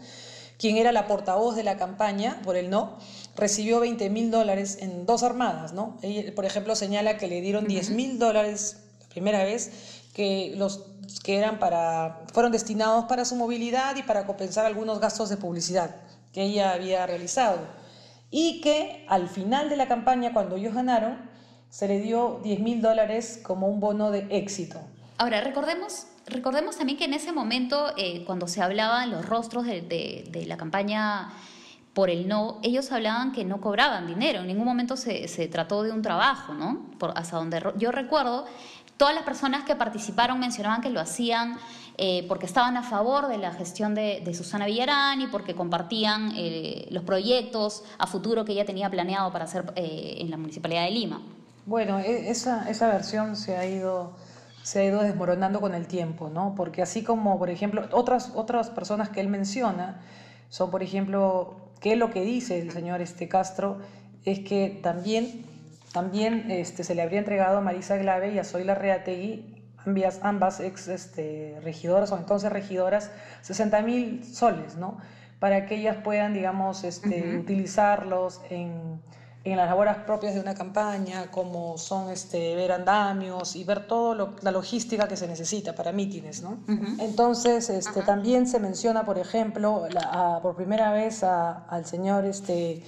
quien 0.57 0.77
era 0.77 0.91
la 0.91 1.07
portavoz 1.07 1.55
de 1.55 1.63
la 1.63 1.77
campaña 1.77 2.41
por 2.43 2.55
el 2.55 2.69
no, 2.69 2.97
recibió 3.35 3.79
20 3.79 4.09
mil 4.09 4.31
dólares 4.31 4.77
en 4.81 5.05
dos 5.05 5.21
armadas, 5.23 5.73
¿no? 5.73 5.99
Por 6.35 6.45
ejemplo, 6.45 6.75
señala 6.75 7.17
que 7.17 7.27
le 7.27 7.41
dieron 7.41 7.67
10 7.67 7.91
mil 7.91 8.17
dólares 8.17 8.77
la 9.01 9.07
primera 9.09 9.43
vez, 9.43 9.71
que 10.13 10.53
los 10.55 10.85
que 11.23 11.37
eran 11.37 11.59
para, 11.59 12.23
fueron 12.33 12.51
destinados 12.51 13.05
para 13.05 13.25
su 13.25 13.35
movilidad 13.35 13.95
y 13.95 14.03
para 14.03 14.25
compensar 14.25 14.65
algunos 14.65 14.99
gastos 14.99 15.29
de 15.29 15.37
publicidad 15.37 15.95
que 16.33 16.43
ella 16.43 16.71
había 16.71 17.05
realizado. 17.05 17.59
Y 18.31 18.61
que 18.61 19.05
al 19.07 19.27
final 19.27 19.69
de 19.69 19.77
la 19.77 19.87
campaña, 19.87 20.33
cuando 20.33 20.55
ellos 20.55 20.73
ganaron, 20.73 21.17
se 21.69 21.87
le 21.87 21.99
dio 21.99 22.39
10 22.43 22.59
mil 22.61 22.81
dólares 22.81 23.41
como 23.43 23.67
un 23.67 23.79
bono 23.79 24.11
de 24.11 24.27
éxito. 24.29 24.79
Ahora, 25.17 25.41
recordemos, 25.41 26.07
recordemos 26.25 26.77
también 26.77 26.97
que 26.97 27.05
en 27.05 27.13
ese 27.13 27.31
momento, 27.31 27.93
eh, 27.97 28.23
cuando 28.25 28.47
se 28.47 28.61
hablaban 28.61 29.11
los 29.11 29.25
rostros 29.25 29.65
de, 29.65 29.81
de, 30.29 30.45
la 30.45 30.57
campaña 30.57 31.33
por 31.93 32.09
el 32.09 32.27
no, 32.27 32.59
ellos 32.63 32.91
hablaban 32.91 33.31
que 33.31 33.45
no 33.45 33.61
cobraban 33.61 34.07
dinero, 34.07 34.41
en 34.41 34.47
ningún 34.47 34.65
momento 34.65 34.97
se, 34.97 35.27
se 35.27 35.47
trató 35.47 35.83
de 35.83 35.91
un 35.91 36.01
trabajo, 36.01 36.53
¿no? 36.53 36.85
Hasta 37.15 37.37
donde 37.37 37.61
yo 37.77 37.91
recuerdo, 37.91 38.45
todas 38.97 39.15
las 39.15 39.23
personas 39.23 39.63
que 39.63 39.75
participaron 39.75 40.39
mencionaban 40.39 40.81
que 40.81 40.89
lo 40.89 40.99
hacían 40.99 41.57
eh, 41.97 42.25
porque 42.27 42.45
estaban 42.45 42.75
a 42.75 42.83
favor 42.83 43.27
de 43.27 43.37
la 43.37 43.53
gestión 43.53 43.95
de, 43.95 44.21
Susana 44.33 44.65
Villarán 44.65 45.21
y 45.21 45.27
porque 45.27 45.55
compartían 45.55 46.33
eh, 46.35 46.87
los 46.91 47.03
proyectos 47.03 47.83
a 47.97 48.05
futuro 48.07 48.43
que 48.43 48.51
ella 48.51 48.65
tenía 48.65 48.89
planeado 48.89 49.31
para 49.31 49.45
hacer 49.45 49.71
eh, 49.75 50.17
en 50.19 50.29
la 50.29 50.37
Municipalidad 50.37 50.83
de 50.83 50.91
Lima. 50.91 51.21
Bueno, 51.65 51.99
e, 51.99 52.29
esa, 52.29 52.69
esa 52.69 52.87
versión 52.87 53.35
se 53.35 53.55
ha 53.55 53.65
ido 53.65 54.13
se 54.61 54.79
ha 54.79 54.85
ido 54.85 55.03
desmoronando 55.03 55.61
con 55.61 55.75
el 55.75 55.85
tiempo, 55.85 56.27
¿no? 56.27 56.55
Porque 56.55 56.81
así 56.81 57.03
como, 57.03 57.37
por 57.37 57.51
ejemplo, 57.51 57.87
otras, 57.91 58.31
otras 58.33 58.71
personas 58.71 59.09
que 59.09 59.21
él 59.21 59.27
menciona 59.27 60.01
son, 60.49 60.71
por 60.71 60.81
ejemplo, 60.81 61.53
que 61.79 61.95
lo 61.95 62.09
que 62.09 62.23
dice 62.23 62.59
el 62.59 62.71
señor 62.71 62.99
este 62.99 63.27
Castro 63.27 63.77
es 64.25 64.39
que 64.39 64.79
también, 64.81 65.45
también 65.93 66.49
este, 66.49 66.83
se 66.83 66.95
le 66.95 67.03
habría 67.03 67.19
entregado 67.19 67.59
a 67.59 67.61
Marisa 67.61 67.95
Glave 67.97 68.33
y 68.33 68.39
a 68.39 68.43
Zoila 68.43 68.73
Reategui, 68.73 69.54
ambas, 69.85 70.19
ambas 70.23 70.59
ex 70.59 70.87
este, 70.87 71.59
regidoras 71.63 72.11
o 72.11 72.17
entonces 72.17 72.51
regidoras, 72.51 73.11
60 73.41 73.81
mil 73.81 74.23
soles, 74.23 74.75
¿no? 74.77 74.97
Para 75.39 75.65
que 75.65 75.75
ellas 75.75 75.97
puedan, 76.03 76.33
digamos, 76.33 76.83
este, 76.83 77.21
uh 77.21 77.25
-huh. 77.25 77.39
utilizarlos 77.41 78.41
en 78.49 78.99
en 79.45 79.57
las 79.57 79.69
labores 79.69 79.95
propias 80.07 80.33
de 80.33 80.39
una 80.39 80.55
campaña, 80.55 81.29
como 81.29 81.77
son 81.77 82.09
este, 82.09 82.55
ver 82.55 82.71
andamios 82.71 83.55
y 83.55 83.63
ver 83.63 83.85
toda 83.85 84.33
la 84.41 84.51
logística 84.51 85.07
que 85.07 85.15
se 85.15 85.27
necesita 85.27 85.75
para 85.75 85.91
mítines. 85.91 86.41
¿no? 86.41 86.57
Uh 86.67 86.71
-huh. 86.71 86.95
Entonces, 86.99 87.69
este, 87.69 87.99
uh 87.99 88.01
-huh. 88.01 88.05
también 88.05 88.47
se 88.47 88.59
menciona, 88.59 89.05
por 89.05 89.19
ejemplo, 89.19 89.87
la, 89.91 90.01
a, 90.35 90.41
por 90.41 90.55
primera 90.55 90.91
vez 90.93 91.23
a, 91.23 91.65
al 91.69 91.85
señor 91.85 92.25
este, 92.25 92.81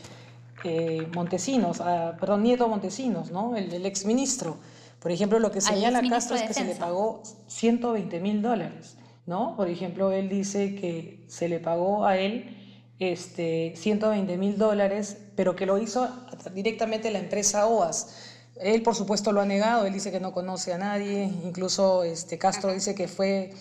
eh, 0.64 1.08
Montesinos, 1.14 1.80
a, 1.80 2.18
perdón, 2.20 2.42
Nieto 2.42 2.68
Montesinos, 2.68 3.32
¿no? 3.32 3.56
el, 3.56 3.72
el 3.72 3.86
exministro. 3.86 4.58
Por 5.00 5.12
ejemplo, 5.12 5.40
lo 5.40 5.52
que 5.52 5.62
señala 5.62 6.02
Castro 6.10 6.36
es 6.36 6.44
que 6.44 6.54
se 6.54 6.66
le 6.66 6.76
pagó 6.76 7.22
120 7.48 8.20
mil 8.20 8.42
dólares. 8.42 8.98
¿no? 9.28 9.56
Por 9.56 9.70
ejemplo, 9.70 10.12
él 10.12 10.30
dice 10.30 10.74
que 10.74 11.24
se 11.28 11.48
le 11.50 11.60
pagó 11.60 12.06
a 12.06 12.18
él 12.18 12.56
este, 12.98 13.74
120 13.76 14.38
mil 14.38 14.58
dólares, 14.58 15.18
pero 15.36 15.56
que 15.56 15.68
lo 15.68 15.78
hizo 15.78 16.10
directamente 16.56 17.12
la 17.12 17.20
empresa 17.20 17.68
OAS. 17.68 18.08
Él, 18.56 18.82
por 18.82 18.96
supuesto, 18.96 19.32
lo 19.34 19.42
ha 19.42 19.46
negado, 19.46 19.86
él 19.86 19.94
dice 19.94 20.12
que 20.12 20.20
no 20.20 20.32
conoce 20.32 20.74
a 20.74 20.80
nadie, 20.80 21.26
incluso 21.44 22.04
este, 22.04 22.40
Castro 22.40 22.74
dice 22.74 22.96
que 22.96 23.08
fue 23.08 23.52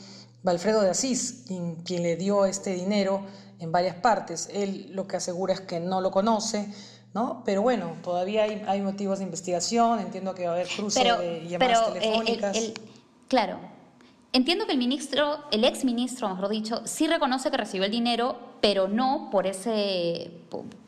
Valfredo 0.43 0.81
de 0.81 0.91
Asís 0.91 1.43
quien, 1.47 1.75
quien, 1.77 2.03
le 2.05 2.17
dio 2.17 2.47
este 2.47 2.73
dinero 2.73 3.27
en 3.59 3.73
varias 3.73 3.97
partes. 3.97 4.49
Él 4.53 4.93
lo 4.95 5.07
que 5.09 5.17
asegura 5.17 5.53
es 5.53 5.61
que 5.61 5.81
no 5.81 6.01
lo 6.01 6.13
conoce, 6.13 6.69
¿no? 7.17 7.43
Pero 7.47 7.63
bueno, 7.63 7.95
todavía 8.03 8.43
hay, 8.43 8.63
hay 8.69 8.83
motivos 8.83 9.21
de 9.21 9.25
investigación, 9.25 10.01
entiendo 10.01 10.35
que 10.35 10.45
va 10.45 10.51
a 10.51 10.55
haber 10.57 10.69
cruce 10.69 11.01
pero, 11.01 11.17
de 11.17 11.49
llamadas 11.49 11.81
pero, 11.81 11.93
telefónicas. 11.95 12.57
Eh, 12.57 12.59
el, 12.59 12.65
el, 12.67 12.75
claro, 13.27 13.59
Entiendo 14.33 14.67
que 14.67 14.73
el 14.73 14.79
ministro, 14.79 15.45
el 15.51 15.65
ex 15.65 15.83
ministro, 15.83 16.29
mejor 16.29 16.51
dicho, 16.51 16.83
sí 16.85 17.07
reconoce 17.07 17.51
que 17.51 17.57
recibió 17.57 17.87
el 17.87 17.91
dinero, 17.91 18.37
pero 18.61 18.87
no 18.87 19.31
por, 19.33 19.47
ese, 19.47 20.31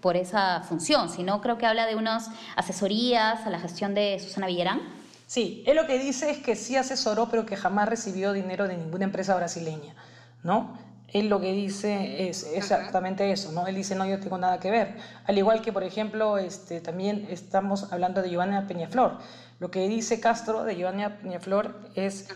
por 0.02 0.16
esa 0.18 0.60
función, 0.68 1.08
sino 1.08 1.40
creo 1.40 1.56
que 1.56 1.64
habla 1.64 1.86
de 1.86 1.96
unas 1.96 2.28
asesorías 2.56 3.46
a 3.46 3.48
la 3.48 3.58
gestión 3.58 3.94
de 3.94 4.20
Susana 4.20 4.48
Villarán. 4.48 4.82
Sí, 5.26 5.62
él 5.66 5.76
lo 5.76 5.86
que 5.86 5.98
dice 5.98 6.28
es 6.28 6.38
que 6.38 6.56
sí 6.56 6.76
asesoró, 6.76 7.30
pero 7.30 7.46
que 7.46 7.56
jamás 7.56 7.88
recibió 7.88 8.34
dinero 8.34 8.68
de 8.68 8.76
ninguna 8.76 9.04
empresa 9.04 9.34
brasileña, 9.34 9.94
¿no? 10.42 10.76
Él 11.08 11.28
lo 11.28 11.40
que 11.40 11.52
dice 11.52 12.28
es 12.28 12.44
exactamente 12.54 13.30
eso, 13.32 13.50
¿no? 13.52 13.66
Él 13.66 13.74
dice, 13.74 13.94
no, 13.94 14.06
yo 14.06 14.20
tengo 14.20 14.36
nada 14.36 14.60
que 14.60 14.70
ver. 14.70 14.96
Al 15.24 15.38
igual 15.38 15.62
que, 15.62 15.72
por 15.72 15.82
ejemplo, 15.82 16.36
este, 16.36 16.80
también 16.82 17.26
estamos 17.30 17.92
hablando 17.92 18.20
de 18.20 18.28
Giovanna 18.28 18.66
Peñaflor. 18.66 19.18
Lo 19.58 19.70
que 19.70 19.88
dice 19.88 20.20
Castro 20.20 20.64
de 20.64 20.76
Giovanna 20.76 21.18
Peñaflor 21.18 21.90
es 21.94 22.28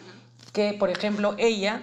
que, 0.52 0.72
por 0.72 0.88
ejemplo, 0.88 1.34
ella, 1.36 1.82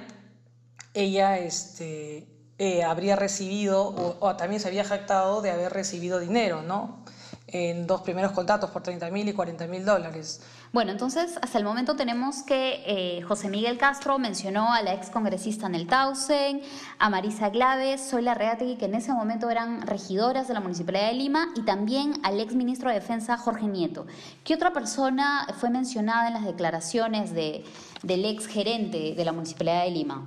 ella 0.96 1.38
este, 1.38 2.27
eh, 2.58 2.84
habría 2.84 3.15
recibido, 3.15 3.88
o, 3.88 4.17
o, 4.19 4.36
también 4.36 4.60
se 4.60 4.67
había 4.67 4.84
jactado 4.84 5.41
de 5.41 5.51
haber 5.51 5.72
recibido 5.72 6.19
dinero, 6.19 6.63
¿no? 6.63 7.05
En 7.51 7.88
dos 7.88 8.01
primeros 8.01 8.32
contratos 8.32 8.70
por 8.70 8.84
30 8.84 9.10
mil 9.10 9.27
y 9.27 9.34
40 9.34 9.68
mil 9.68 9.84
dólares. 9.84 10.41
Bueno, 10.72 10.91
entonces 10.91 11.39
hasta 11.41 11.58
el 11.58 11.63
momento 11.63 11.96
tenemos 11.96 12.44
que 12.44 12.84
eh, 12.86 13.22
José 13.24 13.50
Miguel 13.50 13.79
Castro 13.79 14.20
mencionó 14.20 14.72
a 14.72 14.84
la 14.84 14.94
ex 14.94 15.10
congresista 15.10 15.68
Nel 15.68 15.88
Tausen, 15.88 16.62
a 17.00 17.10
Marisa 17.10 17.50
Glaves, 17.50 18.08
Zoila 18.08 18.36
Reategui, 18.36 18.77
que 18.77 18.86
en 18.86 18.94
ese 18.94 19.12
momento 19.12 19.50
eran 19.50 19.82
regidoras 19.88 20.48
de 20.48 20.53
la 20.53 20.60
Municipalidad 20.60 21.08
de 21.08 21.13
Lima, 21.13 21.48
y 21.56 21.63
también 21.63 22.13
al 22.22 22.39
ex 22.39 22.53
ministro 22.53 22.89
de 22.89 22.96
Defensa 22.96 23.36
Jorge 23.38 23.65
Nieto. 23.65 24.06
¿Qué 24.44 24.53
otra 24.53 24.72
persona 24.72 25.48
fue 25.60 25.72
mencionada 25.72 26.27
en 26.27 26.36
las 26.36 26.46
declaraciones 26.46 27.34
de, 27.34 27.63
del 28.03 28.25
ex 28.25 28.46
gerente 28.46 29.15
de 29.15 29.25
la 29.25 29.32
Municipalidad 29.32 29.86
de 29.86 29.91
Lima? 29.91 30.24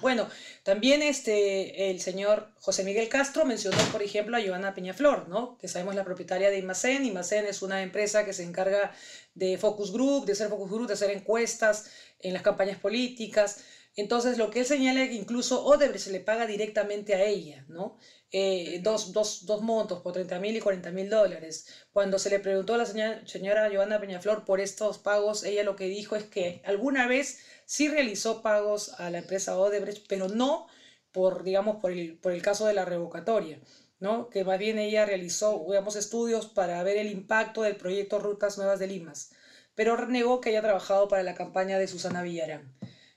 Bueno, 0.00 0.28
también 0.62 1.00
este, 1.00 1.90
el 1.90 2.00
señor 2.00 2.50
José 2.60 2.84
Miguel 2.84 3.08
Castro 3.08 3.46
mencionó, 3.46 3.78
por 3.90 4.02
ejemplo, 4.02 4.36
a 4.36 4.40
Giovanna 4.40 4.74
Peñaflor, 4.74 5.28
¿no? 5.28 5.56
que 5.58 5.68
sabemos 5.68 5.94
la 5.94 6.04
propietaria 6.04 6.50
de 6.50 6.58
Imacén. 6.58 7.06
Imacén 7.06 7.46
es 7.46 7.62
una 7.62 7.82
empresa 7.82 8.24
que 8.24 8.34
se 8.34 8.42
encarga 8.42 8.92
de 9.34 9.56
focus 9.56 9.92
group, 9.92 10.26
de 10.26 10.32
hacer 10.32 10.48
focus 10.48 10.70
group, 10.70 10.86
de 10.88 10.94
hacer 10.94 11.10
encuestas 11.10 11.90
en 12.20 12.34
las 12.34 12.42
campañas 12.42 12.78
políticas. 12.78 13.64
Entonces, 13.96 14.36
lo 14.38 14.50
que 14.50 14.60
él 14.60 14.66
señala 14.66 15.02
es 15.02 15.08
que 15.08 15.14
incluso 15.16 15.64
Odebrecht 15.64 16.04
se 16.04 16.12
le 16.12 16.20
paga 16.20 16.46
directamente 16.46 17.14
a 17.14 17.24
ella, 17.24 17.64
¿no? 17.68 17.96
Eh, 18.30 18.80
dos, 18.82 19.12
dos, 19.12 19.46
dos, 19.46 19.62
montos, 19.62 20.02
por 20.02 20.12
30 20.12 20.38
mil 20.40 20.56
y 20.56 20.60
40 20.60 20.90
mil 20.90 21.08
dólares. 21.08 21.66
Cuando 21.92 22.18
se 22.18 22.28
le 22.30 22.40
preguntó 22.40 22.74
a 22.74 22.78
la 22.78 22.86
señora, 22.86 23.26
señora 23.26 23.70
Giovanna 23.70 24.00
Peñaflor 24.00 24.44
por 24.44 24.60
estos 24.60 24.98
pagos, 24.98 25.44
ella 25.44 25.62
lo 25.64 25.76
que 25.76 25.86
dijo 25.86 26.14
es 26.16 26.24
que 26.24 26.60
alguna 26.64 27.06
vez 27.06 27.38
sí 27.64 27.88
realizó 27.88 28.42
pagos 28.42 28.92
a 29.00 29.10
la 29.10 29.18
empresa 29.18 29.58
Odebrecht, 29.58 30.06
pero 30.08 30.28
no 30.28 30.66
por, 31.12 31.44
digamos, 31.44 31.76
por 31.80 31.92
el, 31.92 32.18
por 32.18 32.32
el 32.32 32.42
caso 32.42 32.66
de 32.66 32.74
la 32.74 32.84
revocatoria, 32.84 33.60
¿no? 34.00 34.28
que 34.28 34.44
más 34.44 34.58
bien 34.58 34.78
ella 34.78 35.06
realizó 35.06 35.64
digamos, 35.66 35.96
estudios 35.96 36.46
para 36.46 36.82
ver 36.82 36.98
el 36.98 37.10
impacto 37.10 37.62
del 37.62 37.76
proyecto 37.76 38.18
Rutas 38.18 38.58
Nuevas 38.58 38.78
de 38.78 38.88
Limas, 38.88 39.30
pero 39.74 40.06
negó 40.08 40.42
que 40.42 40.50
haya 40.50 40.60
trabajado 40.60 41.08
para 41.08 41.22
la 41.22 41.34
campaña 41.34 41.78
de 41.78 41.88
Susana 41.88 42.22
Villarán. 42.22 42.76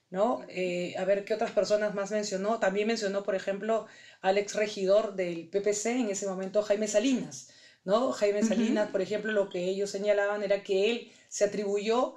¿No? 0.09 0.41
Eh, 0.47 0.95
a 0.97 1.05
ver 1.05 1.25
qué 1.25 1.33
otras 1.33 1.51
personas 1.51 1.93
más 1.93 2.11
mencionó. 2.11 2.59
También 2.59 2.87
mencionó, 2.87 3.23
por 3.23 3.35
ejemplo, 3.35 3.87
al 4.21 4.37
ex 4.37 4.55
regidor 4.55 5.15
del 5.15 5.49
PPC 5.49 5.87
en 5.87 6.09
ese 6.09 6.27
momento, 6.27 6.61
Jaime 6.63 6.87
Salinas. 6.87 7.49
¿no? 7.83 8.11
Jaime 8.11 8.43
Salinas, 8.43 8.85
uh 8.85 8.89
-huh. 8.89 8.91
por 8.91 9.01
ejemplo, 9.01 9.31
lo 9.31 9.49
que 9.49 9.65
ellos 9.65 9.89
señalaban 9.89 10.43
era 10.43 10.63
que 10.63 10.91
él 10.91 11.11
se 11.27 11.45
atribuyó 11.45 12.15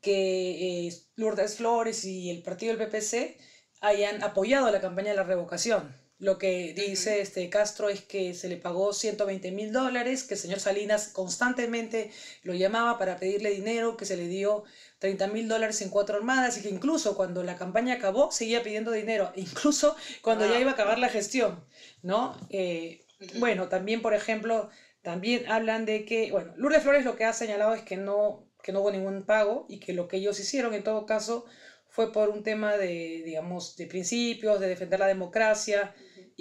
que 0.00 0.86
eh, 0.88 0.92
Lourdes 1.16 1.56
Flores 1.56 2.04
y 2.04 2.30
el 2.30 2.42
partido 2.42 2.76
del 2.76 2.88
PPC 2.88 3.38
hayan 3.80 4.22
apoyado 4.22 4.70
la 4.70 4.80
campaña 4.80 5.10
de 5.10 5.16
la 5.16 5.24
revocación. 5.24 6.01
Lo 6.22 6.38
que 6.38 6.72
dice 6.72 7.20
este 7.20 7.50
Castro 7.50 7.88
es 7.88 8.00
que 8.00 8.32
se 8.32 8.48
le 8.48 8.56
pagó 8.56 8.92
120 8.92 9.50
mil 9.50 9.72
dólares, 9.72 10.22
que 10.22 10.34
el 10.34 10.40
señor 10.40 10.60
Salinas 10.60 11.08
constantemente 11.08 12.12
lo 12.44 12.54
llamaba 12.54 12.96
para 12.96 13.16
pedirle 13.16 13.50
dinero, 13.50 13.96
que 13.96 14.04
se 14.04 14.16
le 14.16 14.28
dio 14.28 14.62
30 15.00 15.26
mil 15.26 15.48
dólares 15.48 15.82
en 15.82 15.90
cuatro 15.90 16.16
armadas 16.16 16.56
y 16.56 16.62
que 16.62 16.68
incluso 16.68 17.16
cuando 17.16 17.42
la 17.42 17.56
campaña 17.56 17.94
acabó 17.94 18.30
seguía 18.30 18.62
pidiendo 18.62 18.92
dinero, 18.92 19.32
incluso 19.36 19.96
cuando 20.20 20.46
ya 20.46 20.60
iba 20.60 20.70
a 20.70 20.74
acabar 20.74 21.00
la 21.00 21.08
gestión, 21.08 21.64
¿no? 22.02 22.36
Eh, 22.50 23.04
bueno, 23.40 23.66
también, 23.68 24.00
por 24.00 24.14
ejemplo, 24.14 24.70
también 25.02 25.50
hablan 25.50 25.86
de 25.86 26.04
que, 26.04 26.30
bueno, 26.30 26.54
Lourdes 26.56 26.84
Flores 26.84 27.04
lo 27.04 27.16
que 27.16 27.24
ha 27.24 27.32
señalado 27.32 27.74
es 27.74 27.82
que 27.82 27.96
no 27.96 28.46
que 28.62 28.70
no 28.70 28.82
hubo 28.82 28.92
ningún 28.92 29.24
pago 29.24 29.66
y 29.68 29.80
que 29.80 29.92
lo 29.92 30.06
que 30.06 30.18
ellos 30.18 30.38
hicieron 30.38 30.72
en 30.72 30.84
todo 30.84 31.04
caso 31.04 31.46
fue 31.88 32.12
por 32.12 32.30
un 32.30 32.44
tema 32.44 32.76
de, 32.76 33.22
digamos, 33.24 33.76
de 33.76 33.86
principios, 33.86 34.60
de 34.60 34.68
defender 34.68 35.00
la 35.00 35.08
democracia 35.08 35.92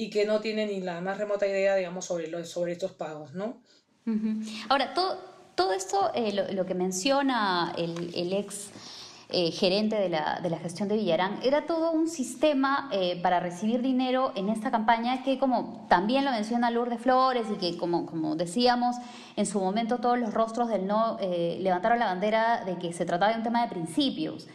y 0.01 0.09
que 0.09 0.25
no 0.25 0.39
tienen 0.39 0.69
ni 0.69 0.81
la 0.81 0.99
más 0.99 1.19
remota 1.19 1.45
idea, 1.45 1.75
digamos, 1.75 2.05
sobre, 2.05 2.27
lo, 2.27 2.43
sobre 2.43 2.71
estos 2.71 2.91
pagos, 2.91 3.35
¿no? 3.35 3.57
Ahora, 4.67 4.95
todo, 4.95 5.19
todo 5.53 5.73
esto, 5.73 6.09
eh, 6.15 6.33
lo, 6.55 6.65
que 6.65 6.73
menciona 6.73 7.71
el, 7.77 8.33
ex 8.33 8.71
eh, 9.29 9.51
gerente 9.51 9.97
de 9.97 10.09
la, 10.09 10.39
de 10.41 10.49
la, 10.49 10.57
gestión 10.57 10.89
de 10.89 10.95
Villarán, 10.95 11.39
era 11.43 11.67
todo 11.67 11.91
un 11.91 12.07
sistema 12.07 12.89
eh, 12.91 13.19
para 13.21 13.39
recibir 13.39 13.83
dinero 13.83 14.31
en 14.35 14.49
esta 14.49 14.71
campaña 14.71 15.21
que, 15.21 15.37
como 15.37 15.85
también 15.87 16.25
lo 16.25 16.31
menciona 16.31 16.71
Lourdes 16.71 16.99
Flores 16.99 17.45
y 17.53 17.57
que, 17.57 17.77
como, 17.77 18.07
como 18.07 18.35
decíamos, 18.35 18.95
en 19.35 19.45
su 19.45 19.59
momento 19.59 19.99
todos 19.99 20.17
los 20.17 20.33
rostros 20.33 20.67
del 20.67 20.87
no 20.87 21.19
levantaron 21.19 21.99
la 21.99 22.07
bandera 22.07 22.65
de 22.65 22.79
que 22.79 22.91
se 22.91 23.05
trataba 23.05 23.33
de 23.33 23.37
un 23.37 23.43
tema 23.43 23.61
de 23.61 23.67
principios. 23.67 24.47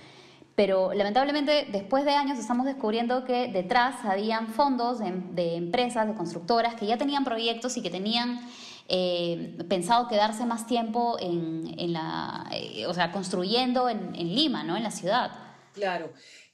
Pero 0.56 0.94
lamentablemente 0.94 1.68
después 1.70 2.06
de 2.06 2.12
años 2.12 2.38
estamos 2.38 2.64
descubriendo 2.64 3.24
que 3.26 3.48
detrás 3.48 3.96
habían 4.04 4.48
fondos 4.48 4.98
de, 4.98 5.56
empresas, 5.56 6.08
de 6.08 6.14
constructoras 6.14 6.74
que 6.74 6.86
ya 6.86 6.96
tenían 6.96 7.24
proyectos 7.24 7.76
y 7.76 7.82
que 7.82 7.90
tenían 7.90 8.40
eh, 8.88 9.58
pensado 9.68 10.08
quedarse 10.08 10.46
más 10.46 10.66
tiempo 10.66 11.18
en, 11.20 11.92
la, 11.92 12.48
eh, 12.52 12.86
o 12.86 12.94
sea, 12.94 13.12
construyendo 13.12 13.90
en, 13.90 14.14
en, 14.14 14.34
Lima, 14.34 14.64
¿no? 14.64 14.78
En 14.78 14.82
la 14.82 14.90
ciudad. 14.90 15.30
Claro. 15.74 16.10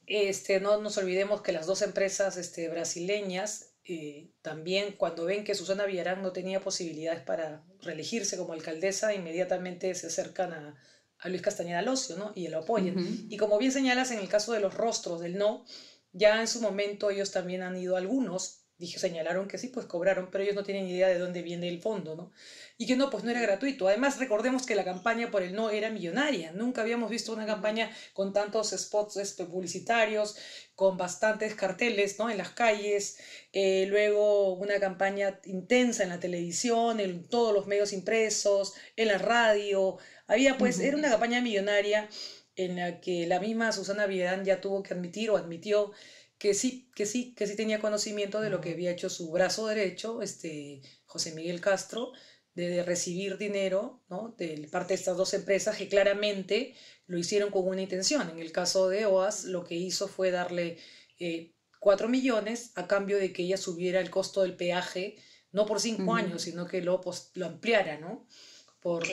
Este, 0.09 0.59
no 0.59 0.81
nos 0.81 0.99
olvidemos 0.99 1.41
que 1.41 1.53
las 1.53 1.67
dos 1.67 1.81
empresas 1.81 2.37
este, 2.37 2.69
brasileñas 2.69 3.73
eh, 3.85 4.31
también 4.43 4.95
cuando 4.97 5.25
ven 5.25 5.45
que 5.45 5.55
Susana 5.55 5.87
Villarán 5.87 6.23
no 6.23 6.33
tenía 6.33 6.61
posibilidades 6.61 7.21
para 7.23 7.63
reelegirse 7.83 8.37
como 8.37 8.53
alcaldesa, 8.53 9.15
inmediatamente 9.15 9.95
se 9.95 10.09
acercan 10.09 10.53
a, 10.53 10.77
a 11.23 11.29
Luis 11.29 11.43
Castañeda 11.43 11.83
Locio 11.83 12.17
¿no? 12.17 12.33
y 12.35 12.49
lo 12.49 12.59
apoyan. 12.59 13.27
Y 13.29 13.37
como 13.37 13.59
bien 13.59 13.73
señalas 13.73 14.11
en 14.11 14.19
el 14.19 14.29
caso 14.29 14.53
de 14.53 14.61
los 14.61 14.75
rostros 14.75 15.21
del 15.21 15.39
no, 15.39 15.65
ya 16.13 16.41
en 16.41 16.49
su 16.49 16.61
momento 16.61 17.11
ellos 17.11 17.31
también 17.31 17.63
han 17.63 17.77
ido 17.77 17.97
algunos 17.97 18.63
dije, 18.83 18.99
señalaron 18.99 19.47
que 19.47 19.59
sí, 19.59 19.69
pues 19.69 19.87
cobraron, 19.87 20.29
pero 20.31 20.43
ellos 20.43 20.57
no 20.57 20.65
tienen 20.65 20.89
idea 20.89 21.07
de 21.07 21.19
dónde 21.19 21.43
viene 21.43 21.69
el 21.69 21.81
fondo, 21.81 22.17
¿no? 22.17 22.33
Y 22.77 22.87
que 22.87 22.97
no, 22.97 23.11
pues 23.11 23.23
no 23.23 23.31
era 23.31 23.41
gratuito. 23.41 23.87
Además, 23.87 24.19
recordemos 24.19 24.67
que 24.67 24.75
la 24.75 24.85
campaña 24.85 25.31
por 25.31 25.43
el 25.43 25.55
no 25.55 25.71
era 25.71 25.91
millonaria. 25.91 26.51
Nunca 26.51 26.83
habíamos 26.83 27.09
visto 27.09 27.33
una 27.33 27.47
campaña 27.47 27.91
con 28.13 28.33
tantos 28.33 28.71
spots 28.71 29.19
este, 29.19 29.45
publicitarios, 29.45 30.37
con 30.75 30.97
bastantes 30.97 31.55
carteles, 31.55 32.19
¿no? 32.19 32.29
En 32.29 32.39
las 32.39 32.51
calles, 32.51 33.19
eh, 33.53 33.87
luego 33.89 34.55
una 34.55 34.81
campaña 34.81 35.41
intensa 35.45 36.03
en 36.03 36.09
la 36.09 36.19
televisión, 36.19 36.99
en 36.99 37.29
todos 37.29 37.55
los 37.55 37.69
medios 37.69 37.93
impresos, 37.93 38.75
en 38.97 39.09
la 39.09 39.19
radio. 39.19 39.99
Había, 40.33 40.57
pues, 40.57 40.81
era 40.81 40.97
una 40.97 41.11
campaña 41.11 41.43
millonaria 41.43 42.09
en 42.57 42.77
la 42.77 43.01
que 43.01 43.27
la 43.27 43.39
misma 43.39 43.71
Susana 43.71 44.07
Villarán 44.07 44.45
ya 44.47 44.63
tuvo 44.63 44.83
que 44.83 44.95
admitir 44.95 45.31
o 45.31 45.37
admitió 45.37 45.93
que 46.39 46.55
sí, 46.55 46.91
que 46.95 47.05
sí, 47.05 47.35
que 47.35 47.47
sí 47.47 47.55
tenía 47.55 47.81
conocimiento 47.81 48.41
de 48.41 48.49
lo 48.49 48.63
que 48.63 48.73
había 48.73 48.91
hecho 48.91 49.11
su 49.11 49.31
brazo 49.31 49.67
derecho, 49.67 50.23
este, 50.23 50.81
José 51.05 51.33
Miguel 51.33 51.61
Castro, 51.61 52.13
de, 52.55 52.83
recibir 52.83 53.37
dinero 53.37 54.03
¿no? 54.09 54.35
de 54.39 54.69
parte 54.71 54.95
de 54.95 55.01
estas 55.01 55.19
dos 55.19 55.35
empresas 55.35 55.77
que 55.77 55.89
claramente 55.89 56.75
lo 57.07 57.19
hicieron 57.19 57.51
con 57.51 57.69
una 57.69 57.83
intención. 57.83 58.31
En 58.31 58.39
el 58.39 58.53
caso 58.53 58.89
de 58.89 59.05
OAS, 59.05 59.45
lo 59.45 59.65
que 59.65 59.75
hizo 59.75 60.09
fue 60.09 60.31
darle 60.31 60.79
eh, 61.19 61.53
4 61.81 62.09
millones 62.09 62.73
a 62.75 62.87
cambio 62.87 63.19
de 63.19 63.35
que 63.35 63.43
ella 63.43 63.59
subiera 63.59 64.01
el 64.01 64.09
costo 64.09 64.41
del 64.43 64.57
peaje, 64.57 65.17
no 65.51 65.67
por 65.67 65.79
cinco 65.79 66.15
años, 66.15 66.43
sino 66.43 66.67
que 66.67 66.81
lo, 66.81 67.03
lo 67.35 67.47
ampliara, 67.47 67.99
¿no? 67.99 68.27
Por, 68.83 69.05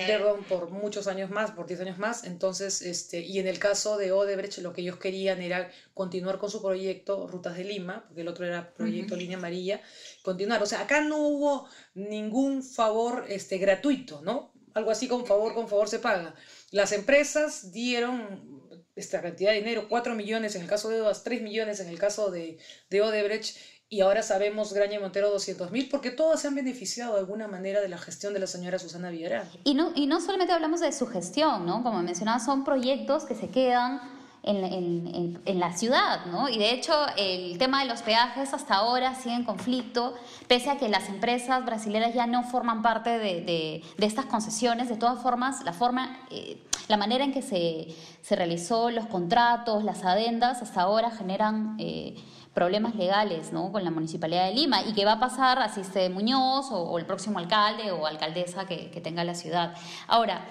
por 0.48 0.72
muchos 0.72 1.08
años 1.08 1.30
más, 1.30 1.52
por 1.52 1.68
10 1.68 1.82
años 1.82 2.00
más. 2.00 2.24
Entonces, 2.24 2.82
este, 2.82 3.20
y 3.22 3.38
en 3.38 3.48
el 3.48 3.60
caso 3.60 3.98
de 3.98 4.12
Odebrecht, 4.12 4.58
lo 4.60 4.74
que 4.74 4.82
ellos 4.82 4.98
querían 4.98 5.42
era 5.42 5.72
continuar 5.94 6.40
con 6.40 6.50
su 6.50 6.62
proyecto 6.62 7.28
Rutas 7.28 7.56
de 7.56 7.64
Lima, 7.64 8.04
porque 8.08 8.22
el 8.22 8.28
otro 8.28 8.46
era 8.46 8.74
Proyecto 8.74 9.16
Línea 9.16 9.38
Amarilla, 9.38 9.82
continuar. 10.24 10.64
O 10.64 10.66
sea, 10.66 10.82
acá 10.82 11.02
no 11.02 11.20
hubo 11.20 11.70
ningún 11.94 12.64
favor 12.64 13.26
este, 13.30 13.60
gratuito, 13.60 14.22
¿no? 14.22 14.52
Algo 14.74 14.90
así 14.90 15.08
con 15.08 15.26
favor, 15.26 15.54
con 15.54 15.68
favor 15.68 15.88
se 15.88 16.00
paga. 16.00 16.34
Las 16.72 16.92
empresas 16.92 17.72
dieron 17.72 18.80
esta 18.96 19.22
cantidad 19.22 19.52
de 19.52 19.60
dinero, 19.60 19.88
4 19.88 20.16
millones 20.16 20.56
en 20.56 20.64
el 20.64 20.68
caso 20.68 20.90
de 20.90 21.02
OAS, 21.02 21.24
3 21.24 21.42
millones 21.42 21.80
en 21.80 21.90
el 21.90 22.00
caso 22.00 22.32
de, 22.32 22.58
de 22.90 23.02
Odebrecht, 23.02 23.56
y 23.91 24.02
ahora 24.02 24.21
sabemos 24.21 24.71
Graña 24.71 24.97
y 24.97 24.99
Montero 24.99 25.32
200 25.32 25.71
mil, 25.71 25.89
porque 25.89 26.12
todos 26.12 26.39
se 26.39 26.47
han 26.47 26.54
beneficiado 26.54 27.13
de 27.13 27.21
alguna 27.21 27.47
manera 27.47 27.82
de 27.82 27.89
la 27.89 27.97
gestión 27.97 28.34
de 28.34 28.39
la 28.39 28.45
señora 28.45 28.78
Susana 28.78 29.10
Villarán. 29.10 29.49
Y 29.63 29.73
no, 29.73 29.91
y 29.95 30.06
no 30.06 30.21
solamente 30.21 30.54
hablamos 30.54 30.80
de 30.80 30.91
su 30.91 31.08
gestión, 31.08 31.65
¿no? 31.65 31.82
Como 31.82 32.04
mencionaba, 32.04 32.39
son 32.39 32.63
proyectos 32.63 33.25
que 33.25 33.34
se 33.34 33.49
quedan 33.49 33.99
en, 34.43 34.63
en, 34.63 35.41
en, 35.43 35.60
la 35.60 35.75
ciudad, 35.75 36.28
¿no? 36.28 36.49
Y 36.49 36.60
de 36.60 36.71
hecho, 36.71 36.93
el 37.17 37.58
tema 37.58 37.82
de 37.82 37.89
los 37.89 38.04
peajes 38.04 38.54
hasta 38.54 38.75
ahora 38.75 39.15
sigue 39.15 39.34
en 39.34 39.43
conflicto, 39.43 40.13
pese 40.47 40.69
a 40.69 40.78
que 40.78 40.88
las 40.88 41.10
empresas 41.10 41.65
brasileñas 41.65 42.13
ya 42.13 42.28
no 42.28 42.43
forman 42.43 42.84
parte 42.84 43.10
de, 43.17 43.41
de, 43.41 43.84
de 43.97 44.06
estas 44.06 44.25
concesiones. 44.25 44.88
De 44.88 44.97
todas 44.97 45.19
formas, 45.19 45.63
la 45.63 45.73
forma, 45.73 46.15
eh, 46.30 46.62
la 46.88 46.97
manera 46.97 47.23
en 47.23 47.34
que 47.34 47.41
se, 47.41 47.88
se 48.21 48.36
realizó 48.36 48.91
los 48.91 49.08
contratos, 49.08 49.84
las 49.84 50.04
adendas, 50.04 50.62
hasta 50.62 50.82
ahora 50.82 51.10
generan... 51.10 51.75
Eh, 51.80 52.15
problemas 52.54 52.96
legales 52.96 53.54
¿no? 53.54 53.72
con 53.72 53.84
la 53.84 53.92
Municipalidad 53.92 54.46
de 54.48 54.54
Lima 54.54 54.82
y 54.84 54.94
qué 54.94 55.06
va 55.06 55.14
a 55.14 55.20
pasar 55.20 55.60
así 55.60 55.82
esté 55.82 56.10
Muñoz 56.10 56.68
o, 56.72 56.98
el 56.98 57.06
próximo 57.06 57.40
alcalde 57.40 57.92
o 57.92 58.06
alcaldesa 58.06 58.66
que, 58.66 58.90
que, 58.90 59.02
tenga 59.02 59.24
la 59.24 59.36
ciudad. 59.36 59.76
Ahora, 60.08 60.46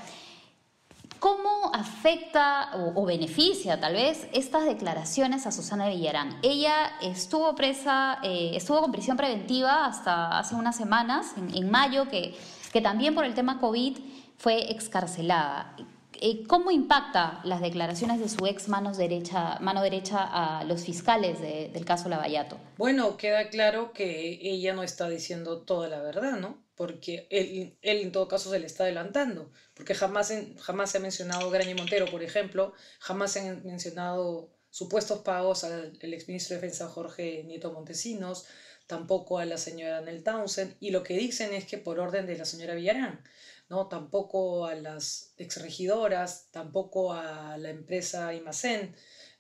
¿cómo 1.18 1.70
afecta 1.74 2.70
o, 2.74 3.02
o, 3.02 3.04
beneficia 3.04 3.80
tal 3.80 3.94
vez 3.94 4.28
estas 4.32 4.64
declaraciones 4.64 5.46
a 5.46 5.52
Susana 5.52 5.88
Villarán? 5.88 6.38
Ella 6.42 6.92
estuvo 7.02 7.54
presa, 7.54 8.18
eh, 8.22 8.52
estuvo 8.54 8.80
con 8.80 8.92
prisión 8.92 9.16
preventiva 9.16 9.86
hasta 9.86 10.38
hace 10.38 10.54
unas 10.54 10.76
semanas, 10.76 11.34
en, 11.36 11.54
en 11.54 11.70
mayo, 11.70 12.08
que, 12.08 12.38
que 12.72 12.80
también 12.80 13.14
por 13.14 13.24
el 13.24 13.34
tema 13.34 13.58
COVID 13.58 13.98
fue 14.38 14.70
excarcelada. 14.70 15.74
Eh, 16.20 16.44
¿Cómo 16.46 16.70
impacta 16.70 17.40
las 17.44 17.60
declaraciones 17.60 18.18
de 18.18 18.28
su 18.28 18.46
ex 18.46 18.68
mano 18.68 18.92
derecha, 18.92 19.58
mano 19.60 19.82
derecha 19.82 20.18
a 20.22 20.64
los 20.64 20.84
fiscales 20.84 21.40
del 21.40 21.84
caso 21.84 22.08
Lavallato? 22.08 22.58
Bueno, 22.76 23.16
queda 23.16 23.48
claro 23.50 23.92
que 23.92 24.38
ella 24.42 24.74
no 24.74 24.82
está 24.82 25.08
diciendo 25.08 25.62
toda 25.62 25.88
la 25.88 26.00
verdad, 26.00 26.38
¿no? 26.38 26.62
Porque 26.74 27.26
él, 27.30 27.76
él 27.82 27.98
en 27.98 28.12
todo 28.12 28.28
caso 28.28 28.50
se 28.50 28.58
le 28.58 28.66
está 28.66 28.84
adelantando, 28.84 29.50
porque 29.74 29.94
jamás, 29.94 30.32
jamás 30.60 30.90
se 30.90 30.98
ha 30.98 31.00
mencionado 31.00 31.50
Graña 31.50 31.74
Montero, 31.74 32.06
por 32.06 32.22
ejemplo, 32.22 32.72
jamás 32.98 33.32
se 33.32 33.40
han 33.40 33.64
mencionado 33.64 34.50
supuestos 34.70 35.20
pagos 35.20 35.64
al 35.64 35.96
exministro 36.00 36.54
de 36.54 36.60
Defensa 36.60 36.88
Jorge 36.88 37.44
Nieto 37.44 37.72
Montesinos, 37.72 38.46
tampoco 38.86 39.38
a 39.38 39.44
la 39.44 39.58
señora 39.58 40.00
Nel 40.00 40.22
Townsend, 40.22 40.76
y 40.80 40.90
lo 40.90 41.02
que 41.02 41.16
dicen 41.16 41.52
es 41.52 41.64
que 41.66 41.78
por 41.78 42.00
orden 42.00 42.26
de 42.26 42.38
la 42.38 42.44
señora 42.44 42.74
Villarán. 42.74 43.22
¿No? 43.68 43.88
tampoco 43.88 44.66
a 44.66 44.74
las 44.74 45.34
exregidoras, 45.36 46.48
tampoco 46.50 47.12
a 47.12 47.56
la 47.58 47.70
empresa 47.70 48.34
Imacén, 48.34 48.94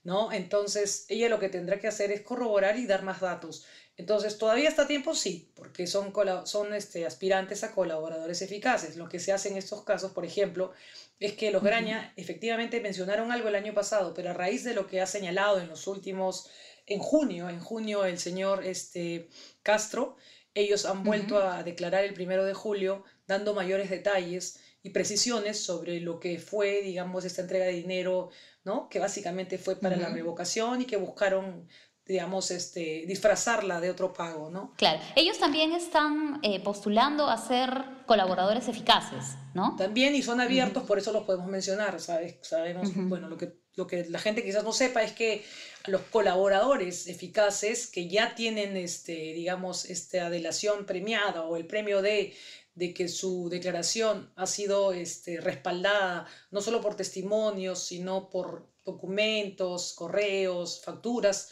¿no? 0.04 0.32
Entonces, 0.32 1.06
ella 1.08 1.28
lo 1.28 1.38
que 1.38 1.48
tendrá 1.48 1.78
que 1.78 1.88
hacer 1.88 2.12
es 2.12 2.22
corroborar 2.22 2.78
y 2.78 2.86
dar 2.86 3.02
más 3.02 3.20
datos. 3.20 3.66
Entonces, 3.96 4.38
¿todavía 4.38 4.68
está 4.68 4.82
a 4.82 4.86
tiempo? 4.86 5.12
Sí, 5.14 5.50
porque 5.56 5.88
son, 5.88 6.12
son 6.44 6.72
este, 6.72 7.04
aspirantes 7.04 7.64
a 7.64 7.74
colaboradores 7.74 8.42
eficaces. 8.42 8.96
Lo 8.96 9.08
que 9.08 9.18
se 9.18 9.32
hace 9.32 9.48
en 9.48 9.56
estos 9.56 9.82
casos, 9.82 10.12
por 10.12 10.24
ejemplo, 10.24 10.72
es 11.18 11.32
que 11.32 11.50
los 11.50 11.64
Graña 11.64 12.12
efectivamente 12.16 12.80
mencionaron 12.80 13.32
algo 13.32 13.48
el 13.48 13.56
año 13.56 13.74
pasado, 13.74 14.14
pero 14.14 14.30
a 14.30 14.34
raíz 14.34 14.62
de 14.62 14.74
lo 14.74 14.86
que 14.86 15.00
ha 15.00 15.06
señalado 15.06 15.60
en 15.60 15.68
los 15.68 15.88
últimos, 15.88 16.48
en 16.86 17.00
junio, 17.00 17.48
en 17.48 17.58
junio 17.58 18.04
el 18.04 18.20
señor 18.20 18.64
este, 18.64 19.28
Castro, 19.64 20.16
ellos 20.58 20.84
han 20.84 21.04
vuelto 21.04 21.38
a 21.38 21.62
declarar 21.62 22.04
el 22.04 22.14
primero 22.14 22.44
de 22.44 22.54
julio 22.54 23.04
dando 23.26 23.54
mayores 23.54 23.90
detalles 23.90 24.60
y 24.82 24.90
precisiones 24.90 25.62
sobre 25.62 26.00
lo 26.00 26.20
que 26.20 26.38
fue, 26.38 26.82
digamos, 26.82 27.24
esta 27.24 27.42
entrega 27.42 27.66
de 27.66 27.72
dinero, 27.72 28.30
¿no? 28.64 28.88
Que 28.88 28.98
básicamente 28.98 29.58
fue 29.58 29.76
para 29.76 29.96
la 29.96 30.08
revocación 30.08 30.82
y 30.82 30.84
que 30.84 30.96
buscaron 30.96 31.68
digamos, 32.08 32.50
este, 32.50 33.04
disfrazarla 33.06 33.80
de 33.80 33.90
otro 33.90 34.14
pago, 34.14 34.48
¿no? 34.48 34.72
Claro, 34.78 34.98
ellos 35.14 35.38
también 35.38 35.72
están 35.72 36.40
eh, 36.42 36.58
postulando 36.58 37.28
a 37.28 37.36
ser 37.36 37.84
colaboradores 38.06 38.66
eficaces, 38.66 39.36
¿no? 39.52 39.76
También, 39.76 40.14
y 40.14 40.22
son 40.22 40.40
abiertos, 40.40 40.84
por 40.84 40.96
eso 40.96 41.12
los 41.12 41.24
podemos 41.24 41.48
mencionar, 41.48 42.00
¿sabes? 42.00 42.36
Sabemos, 42.40 42.88
bueno, 42.94 43.28
lo 43.28 43.36
que, 43.36 43.58
lo 43.78 43.86
que 43.86 44.04
la 44.10 44.18
gente 44.18 44.44
quizás 44.44 44.64
no 44.64 44.74
sepa 44.74 45.02
es 45.02 45.12
que 45.12 45.42
los 45.86 46.02
colaboradores 46.02 47.06
eficaces 47.06 47.86
que 47.86 48.08
ya 48.08 48.34
tienen, 48.34 48.76
este, 48.76 49.12
digamos, 49.12 49.86
esta 49.86 50.28
delación 50.28 50.84
premiada 50.84 51.44
o 51.44 51.56
el 51.56 51.66
premio 51.66 52.02
de 52.02 52.34
de 52.78 52.94
que 52.94 53.08
su 53.08 53.48
declaración 53.48 54.32
ha 54.36 54.46
sido 54.46 54.92
este, 54.92 55.40
respaldada 55.40 56.28
no 56.52 56.60
solo 56.60 56.80
por 56.80 56.94
testimonios, 56.94 57.82
sino 57.82 58.30
por 58.30 58.68
documentos, 58.84 59.94
correos, 59.94 60.80
facturas. 60.84 61.50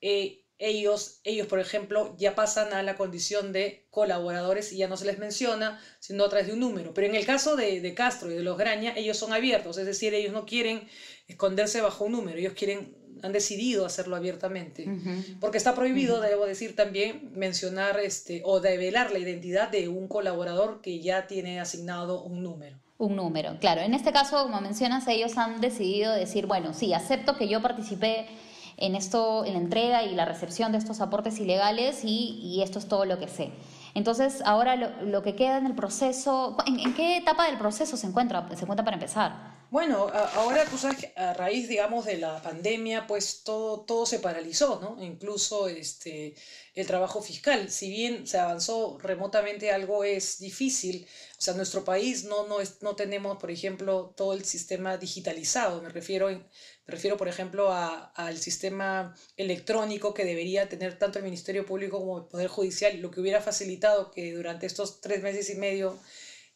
Eh, 0.00 0.41
ellos, 0.62 1.20
ellos, 1.24 1.46
por 1.46 1.58
ejemplo, 1.58 2.14
ya 2.18 2.34
pasan 2.34 2.72
a 2.72 2.82
la 2.82 2.96
condición 2.96 3.52
de 3.52 3.86
colaboradores 3.90 4.72
y 4.72 4.78
ya 4.78 4.88
no 4.88 4.96
se 4.96 5.04
les 5.04 5.18
menciona, 5.18 5.80
sino 5.98 6.24
a 6.24 6.28
través 6.28 6.46
de 6.46 6.54
un 6.54 6.60
número. 6.60 6.94
Pero 6.94 7.08
en 7.08 7.14
el 7.14 7.26
caso 7.26 7.56
de, 7.56 7.80
de 7.80 7.94
Castro 7.94 8.30
y 8.30 8.34
de 8.34 8.42
los 8.42 8.56
Graña, 8.56 8.94
ellos 8.96 9.16
son 9.16 9.32
abiertos, 9.32 9.76
es 9.78 9.86
decir, 9.86 10.14
ellos 10.14 10.32
no 10.32 10.46
quieren 10.46 10.88
esconderse 11.26 11.80
bajo 11.80 12.04
un 12.04 12.12
número, 12.12 12.38
ellos 12.38 12.54
quieren 12.54 13.02
han 13.22 13.32
decidido 13.32 13.86
hacerlo 13.86 14.16
abiertamente, 14.16 14.86
porque 15.40 15.58
está 15.58 15.74
prohibido, 15.74 16.20
debo 16.20 16.44
decir 16.44 16.74
también, 16.74 17.30
mencionar 17.34 18.00
este, 18.00 18.42
o 18.44 18.60
develar 18.60 19.12
la 19.12 19.20
identidad 19.20 19.68
de 19.68 19.88
un 19.88 20.08
colaborador 20.08 20.80
que 20.80 21.00
ya 21.00 21.28
tiene 21.28 21.60
asignado 21.60 22.22
un 22.24 22.42
número. 22.42 22.78
Un 22.98 23.16
número, 23.16 23.58
claro. 23.60 23.80
En 23.80 23.94
este 23.94 24.12
caso, 24.12 24.42
como 24.42 24.60
mencionas, 24.60 25.06
ellos 25.08 25.36
han 25.36 25.60
decidido 25.60 26.12
decir, 26.12 26.46
bueno, 26.46 26.74
sí, 26.74 26.92
acepto 26.94 27.36
que 27.36 27.48
yo 27.48 27.62
participé 27.62 28.26
en 28.82 28.96
esto, 28.96 29.44
en 29.44 29.54
la 29.54 29.58
entrega 29.60 30.02
y 30.02 30.14
la 30.14 30.24
recepción 30.24 30.72
de 30.72 30.78
estos 30.78 31.00
aportes 31.00 31.38
ilegales 31.38 32.04
y, 32.04 32.40
y 32.42 32.62
esto 32.62 32.78
es 32.78 32.88
todo 32.88 33.04
lo 33.04 33.18
que 33.18 33.28
sé. 33.28 33.52
Entonces, 33.94 34.42
ahora 34.44 34.76
lo, 34.76 35.22
que 35.22 35.34
queda 35.34 35.58
en 35.58 35.66
el 35.66 35.74
proceso, 35.74 36.56
¿en, 36.66 36.94
qué 36.94 37.18
etapa 37.18 37.46
del 37.46 37.58
proceso 37.58 37.96
se 37.96 38.06
encuentra, 38.06 38.48
se 38.54 38.62
encuentra 38.62 38.84
para 38.84 38.96
empezar? 38.96 39.51
Bueno, 39.72 40.08
ahora 40.34 40.66
tú 40.66 40.76
sabes 40.76 40.98
que 40.98 41.12
a 41.16 41.32
raíz, 41.32 41.66
digamos, 41.66 42.04
de 42.04 42.18
la 42.18 42.42
pandemia, 42.42 43.06
pues 43.06 43.42
todo, 43.42 43.80
todo 43.86 44.04
se 44.04 44.18
paralizó, 44.18 44.78
¿no? 44.82 45.02
Incluso 45.02 45.66
este, 45.66 46.34
el 46.74 46.86
trabajo 46.86 47.22
fiscal. 47.22 47.70
Si 47.70 47.88
bien 47.88 48.26
se 48.26 48.38
avanzó 48.38 48.98
remotamente, 48.98 49.72
algo 49.72 50.04
es 50.04 50.38
difícil. 50.40 51.06
O 51.38 51.40
sea, 51.40 51.54
nuestro 51.54 51.86
país 51.86 52.24
no, 52.24 52.46
no, 52.46 52.60
es, 52.60 52.82
no 52.82 52.96
tenemos, 52.96 53.38
por 53.38 53.50
ejemplo, 53.50 54.12
todo 54.14 54.34
el 54.34 54.44
sistema 54.44 54.98
digitalizado. 54.98 55.80
Me 55.80 55.88
refiero, 55.88 56.28
me 56.28 56.44
refiero 56.86 57.16
por 57.16 57.28
ejemplo, 57.28 57.72
al 57.72 58.36
sistema 58.36 59.16
electrónico 59.38 60.12
que 60.12 60.26
debería 60.26 60.68
tener 60.68 60.98
tanto 60.98 61.18
el 61.18 61.24
Ministerio 61.24 61.64
Público 61.64 61.98
como 61.98 62.18
el 62.18 62.24
Poder 62.26 62.48
Judicial, 62.48 63.00
lo 63.00 63.10
que 63.10 63.22
hubiera 63.22 63.40
facilitado 63.40 64.10
que 64.10 64.34
durante 64.34 64.66
estos 64.66 65.00
tres 65.00 65.22
meses 65.22 65.48
y 65.48 65.54
medio 65.54 65.98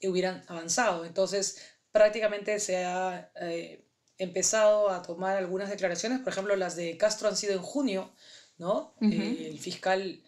hubieran 0.03 0.45
avanzado. 0.49 1.05
Entonces, 1.05 1.59
prácticamente 1.97 2.61
se 2.61 2.85
ha 2.85 3.31
eh, 3.41 3.83
empezado 4.19 4.91
a 4.91 5.01
tomar 5.01 5.39
algunas 5.39 5.71
declaraciones, 5.71 6.21
por 6.21 6.31
ejemplo, 6.31 6.55
las 6.55 6.77
de 6.77 6.99
Castro 6.99 7.27
han 7.27 7.39
sido 7.39 7.55
en 7.55 7.63
junio, 7.63 8.13
¿no? 8.59 8.95
Eh, 9.01 9.49
el 9.51 9.59
fiscal 9.59 10.23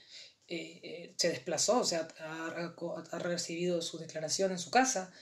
eh, 0.47 1.13
se 1.19 1.29
desplazó, 1.29 1.81
o 1.81 1.85
sea, 1.85 2.09
ha, 2.21 3.19
recibido 3.19 3.83
su 3.83 3.99
declaración 3.99 4.51
en 4.51 4.59
su 4.59 4.71
casa. 4.71 5.13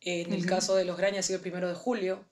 En 0.00 0.32
el 0.32 0.46
caso 0.46 0.76
de 0.76 0.84
los 0.84 0.96
Graña 0.96 1.18
ha 1.18 1.22
sido 1.24 1.38
el 1.38 1.42
primero 1.42 1.68
de 1.68 1.74
julio, 1.74 2.24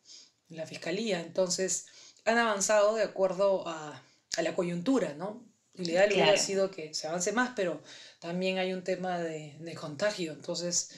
en 0.50 0.56
la 0.56 0.66
fiscalía. 0.68 1.20
Entonces, 1.20 1.86
han 2.24 2.38
avanzado 2.38 2.94
de 2.94 3.02
acuerdo 3.02 3.66
a, 3.66 4.00
a 4.36 4.42
la 4.42 4.54
coyuntura, 4.54 5.14
¿no? 5.14 5.42
Ideal 5.74 6.12
hubiera 6.12 6.36
sido 6.36 6.70
que 6.70 6.94
se 6.94 7.08
avance 7.08 7.32
más, 7.32 7.54
pero 7.56 7.82
también 8.20 8.58
hay 8.58 8.72
un 8.72 8.84
tema 8.84 9.18
de, 9.18 9.56
de 9.58 9.74
contagio. 9.74 10.30
Entonces, 10.30 10.92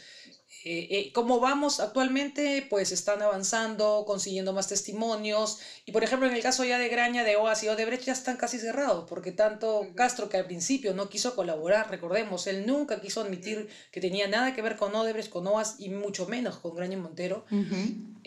eh, 0.69 0.89
eh, 0.91 1.13
como 1.13 1.39
vamos 1.39 1.79
actualmente, 1.79 2.67
pues 2.69 2.91
están 2.91 3.23
avanzando, 3.23 4.03
consiguiendo 4.05 4.53
más 4.53 4.67
testimonios. 4.67 5.61
Y 5.85 5.93
por 5.93 6.03
ejemplo, 6.03 6.27
en 6.27 6.35
el 6.35 6.43
caso 6.43 6.65
ya 6.65 6.77
de 6.77 6.89
Graña, 6.89 7.23
de 7.23 7.37
OAS 7.37 7.63
y 7.63 7.69
Odebrecht 7.69 8.03
ya 8.07 8.13
están 8.13 8.37
casi 8.37 8.59
cerrados, 8.59 9.05
porque 9.09 9.31
tanto 9.31 9.87
Castro, 9.95 10.29
que 10.29 10.39
al 10.39 10.47
principio 10.47 10.93
no 10.93 11.09
quiso 11.09 11.37
colaborar, 11.37 11.89
recordemos, 11.89 12.49
él 12.49 12.67
nunca 12.67 13.01
quiso 13.01 13.21
admitir 13.21 13.69
que 13.93 14.01
tenía 14.01 14.27
nada 14.27 14.57
que 14.57 14.63
ver 14.63 14.75
con 14.75 14.93
Odebrecht, 14.93 15.31
con 15.31 15.47
OAS 15.47 15.77
y 15.79 15.89
mucho 15.91 16.27
menos 16.27 16.57
con 16.57 16.75
Graña 16.75 16.95
y 16.95 17.01
Montero. 17.01 17.45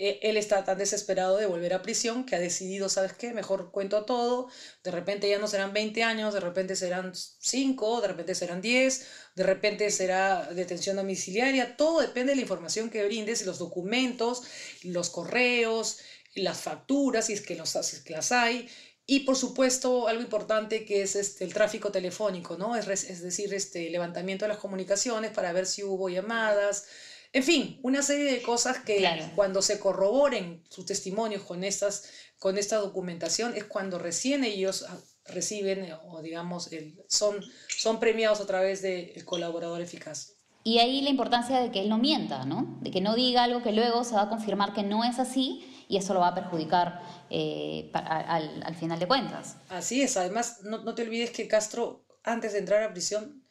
Eh, 0.01 0.17
él 0.21 0.37
está 0.37 0.63
tan 0.63 0.77
desesperado 0.77 1.35
de 1.35 1.45
volver 1.45 1.73
a 1.73 1.81
prisión 1.81 2.25
que 2.25 2.37
ha 2.37 2.39
decidido, 2.39 2.87
¿sabes 2.87 3.11
qué? 3.11 3.33
Mejor 3.33 3.69
cuento 3.71 4.05
todo. 4.05 4.47
De 4.81 4.91
repente 4.91 5.29
ya 5.29 5.39
no 5.39 5.47
serán 5.49 5.73
20 5.73 6.03
años, 6.03 6.33
de 6.33 6.39
repente 6.39 6.77
serán 6.77 7.11
5, 7.13 7.99
de 7.99 8.07
repente 8.07 8.33
serán 8.33 8.61
10 8.61 9.05
de 9.39 9.45
repente 9.45 9.89
será 9.89 10.49
detención 10.51 10.97
domiciliaria, 10.97 11.77
todo 11.77 12.01
depende 12.01 12.33
de 12.33 12.35
la 12.35 12.41
información 12.41 12.89
que 12.89 13.05
brindes, 13.05 13.45
los 13.45 13.57
documentos, 13.57 14.43
los 14.83 15.09
correos, 15.09 15.99
las 16.35 16.59
facturas, 16.59 17.27
si 17.27 17.33
es 17.33 17.41
que, 17.41 17.55
los, 17.55 17.69
si 17.69 18.03
que 18.03 18.11
las 18.11 18.33
hay, 18.33 18.67
y 19.05 19.21
por 19.21 19.37
supuesto, 19.37 20.09
algo 20.09 20.21
importante 20.21 20.83
que 20.83 21.03
es 21.03 21.15
este, 21.15 21.45
el 21.45 21.53
tráfico 21.53 21.89
telefónico, 21.89 22.57
¿no? 22.57 22.75
Es, 22.75 22.85
es 22.89 23.21
decir, 23.21 23.53
este 23.53 23.89
levantamiento 23.89 24.43
de 24.43 24.49
las 24.49 24.57
comunicaciones 24.57 25.31
para 25.31 25.53
ver 25.53 25.65
si 25.65 25.85
hubo 25.85 26.09
llamadas. 26.09 26.87
En 27.31 27.43
fin, 27.43 27.79
una 27.81 28.01
serie 28.01 28.29
de 28.29 28.41
cosas 28.41 28.79
que 28.79 29.31
cuando 29.37 29.61
se 29.61 29.79
corroboren 29.79 30.65
sus 30.69 30.85
testimonios 30.85 31.43
con, 31.43 31.63
estas, 31.63 32.09
con 32.39 32.57
esta 32.57 32.75
documentación 32.75 33.55
es 33.55 33.63
cuando 33.63 33.99
recién 33.99 34.43
ellos 34.43 34.85
reciben 35.33 35.87
o 36.07 36.21
digamos 36.21 36.69
son, 37.07 37.43
son 37.67 37.99
premiados 37.99 38.41
a 38.41 38.47
través 38.47 38.81
del 38.81 39.23
colaborador 39.25 39.81
eficaz. 39.81 40.33
Y 40.63 40.79
ahí 40.79 41.01
la 41.01 41.09
importancia 41.09 41.59
de 41.59 41.71
que 41.71 41.79
él 41.79 41.89
no 41.89 41.97
mienta, 41.97 42.45
¿no? 42.45 42.77
De 42.81 42.91
que 42.91 43.01
no 43.01 43.15
diga 43.15 43.43
algo 43.43 43.63
que 43.63 43.71
luego 43.71 44.03
se 44.03 44.15
va 44.15 44.23
a 44.23 44.29
confirmar 44.29 44.73
que 44.73 44.83
no 44.83 45.03
es 45.03 45.17
así 45.17 45.65
y 45.87 45.97
eso 45.97 46.13
lo 46.13 46.19
va 46.19 46.29
a 46.29 46.35
perjudicar 46.35 47.01
eh, 47.29 47.89
al, 47.93 48.61
al, 48.63 48.75
final 48.75 48.99
de 48.99 49.07
cuentas. 49.07 49.55
Así 49.69 50.01
es, 50.01 50.17
además 50.17 50.59
no, 50.63 50.83
no, 50.83 50.93
te 50.93 51.01
olvides 51.01 51.31
que 51.31 51.47
Castro 51.47 52.05
antes 52.23 52.53
de 52.53 52.59
entrar 52.59 52.83
a 52.83 52.91
prisión 52.91 53.43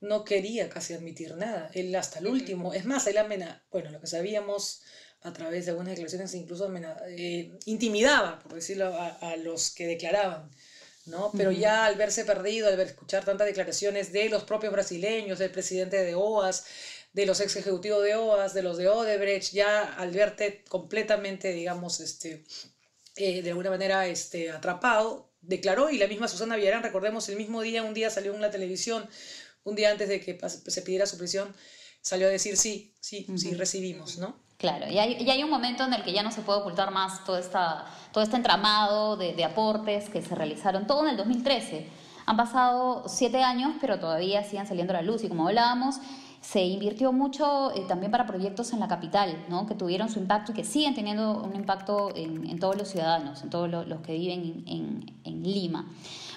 no 0.00 0.24
quería 0.24 0.68
casi 0.68 0.94
admitir 0.94 1.36
nada, 1.36 1.70
él 1.74 1.94
hasta 1.94 2.18
el 2.18 2.26
último, 2.26 2.74
es 2.74 2.84
más, 2.84 3.06
él 3.06 3.18
amenazó, 3.18 3.60
bueno, 3.70 3.90
lo 3.90 4.00
que 4.00 4.06
sabíamos 4.06 4.82
a 5.22 5.32
través 5.32 5.64
de 5.64 5.70
algunas 5.70 5.90
declaraciones 5.90 6.34
incluso 6.34 6.70
eh, 7.08 7.56
intimidaba, 7.66 8.38
por 8.40 8.54
decirlo, 8.54 8.94
a, 8.94 9.08
a 9.08 9.36
los 9.36 9.74
que 9.74 9.86
declaraban. 9.86 10.50
¿No? 11.06 11.30
Pero 11.36 11.52
ya 11.52 11.86
al 11.86 11.96
verse 11.96 12.24
perdido, 12.24 12.68
al 12.68 12.76
ver, 12.76 12.88
escuchar 12.88 13.24
tantas 13.24 13.46
declaraciones 13.46 14.12
de 14.12 14.28
los 14.28 14.44
propios 14.44 14.72
brasileños, 14.72 15.38
del 15.38 15.50
presidente 15.50 16.02
de 16.02 16.14
OAS, 16.14 16.64
de 17.12 17.26
los 17.26 17.40
ex 17.40 17.56
ejecutivos 17.56 18.04
de 18.04 18.14
OAS, 18.14 18.52
de 18.54 18.62
los 18.62 18.76
de 18.76 18.88
Odebrecht, 18.88 19.52
ya 19.52 19.94
al 19.94 20.10
verte 20.10 20.64
completamente, 20.68 21.52
digamos, 21.52 22.00
este, 22.00 22.44
eh, 23.16 23.42
de 23.42 23.50
alguna 23.50 23.70
manera 23.70 24.06
este, 24.06 24.50
atrapado, 24.50 25.32
declaró, 25.40 25.90
y 25.90 25.98
la 25.98 26.08
misma 26.08 26.28
Susana 26.28 26.56
Villarán, 26.56 26.82
recordemos, 26.82 27.28
el 27.28 27.36
mismo 27.36 27.62
día, 27.62 27.82
un 27.82 27.94
día 27.94 28.10
salió 28.10 28.34
en 28.34 28.40
la 28.40 28.50
televisión, 28.50 29.08
un 29.64 29.74
día 29.76 29.90
antes 29.90 30.08
de 30.08 30.20
que 30.20 30.38
se 30.48 30.82
pidiera 30.82 31.06
su 31.06 31.16
prisión, 31.16 31.54
salió 32.02 32.26
a 32.26 32.30
decir 32.30 32.56
sí, 32.56 32.94
sí, 33.00 33.26
sí, 33.36 33.54
recibimos, 33.54 34.18
¿no? 34.18 34.45
Claro, 34.58 34.90
y 34.90 34.98
hay, 34.98 35.18
y 35.20 35.28
hay, 35.30 35.42
un 35.44 35.50
momento 35.50 35.84
en 35.84 35.92
el 35.92 36.02
que 36.02 36.12
ya 36.12 36.22
no 36.22 36.30
se 36.30 36.40
puede 36.40 36.60
ocultar 36.60 36.90
más 36.90 37.24
todo, 37.24 37.36
esta, 37.36 37.84
todo 38.10 38.24
este 38.24 38.36
entramado 38.36 39.18
de, 39.18 39.34
de, 39.34 39.44
aportes 39.44 40.08
que 40.08 40.22
se 40.22 40.34
realizaron, 40.34 40.86
todo 40.86 41.02
en 41.02 41.10
el 41.10 41.16
2013. 41.18 41.86
Han 42.24 42.36
pasado 42.38 43.04
siete 43.06 43.42
años, 43.42 43.74
pero 43.80 44.00
todavía 44.00 44.42
siguen 44.44 44.66
saliendo 44.66 44.94
a 44.94 44.96
la 44.96 45.02
luz 45.02 45.22
y 45.24 45.28
como 45.28 45.46
hablábamos, 45.46 46.00
se 46.40 46.64
invirtió 46.64 47.12
mucho 47.12 47.72
eh, 47.74 47.84
también 47.88 48.12
para 48.12 48.24
proyectos 48.24 48.72
en 48.72 48.78
la 48.78 48.86
capital, 48.86 49.44
¿no? 49.48 49.66
que 49.66 49.74
tuvieron 49.74 50.08
su 50.08 50.20
impacto 50.20 50.52
y 50.52 50.54
que 50.54 50.64
siguen 50.64 50.94
teniendo 50.94 51.42
un 51.42 51.56
impacto 51.56 52.14
en, 52.14 52.48
en 52.48 52.58
todos 52.60 52.76
los 52.76 52.88
ciudadanos, 52.88 53.42
en 53.42 53.50
todos 53.50 53.68
los, 53.68 54.00
que 54.00 54.12
viven 54.12 54.64
en, 54.66 54.68
en, 54.68 55.14
en 55.24 55.42
Lima. 55.42 55.86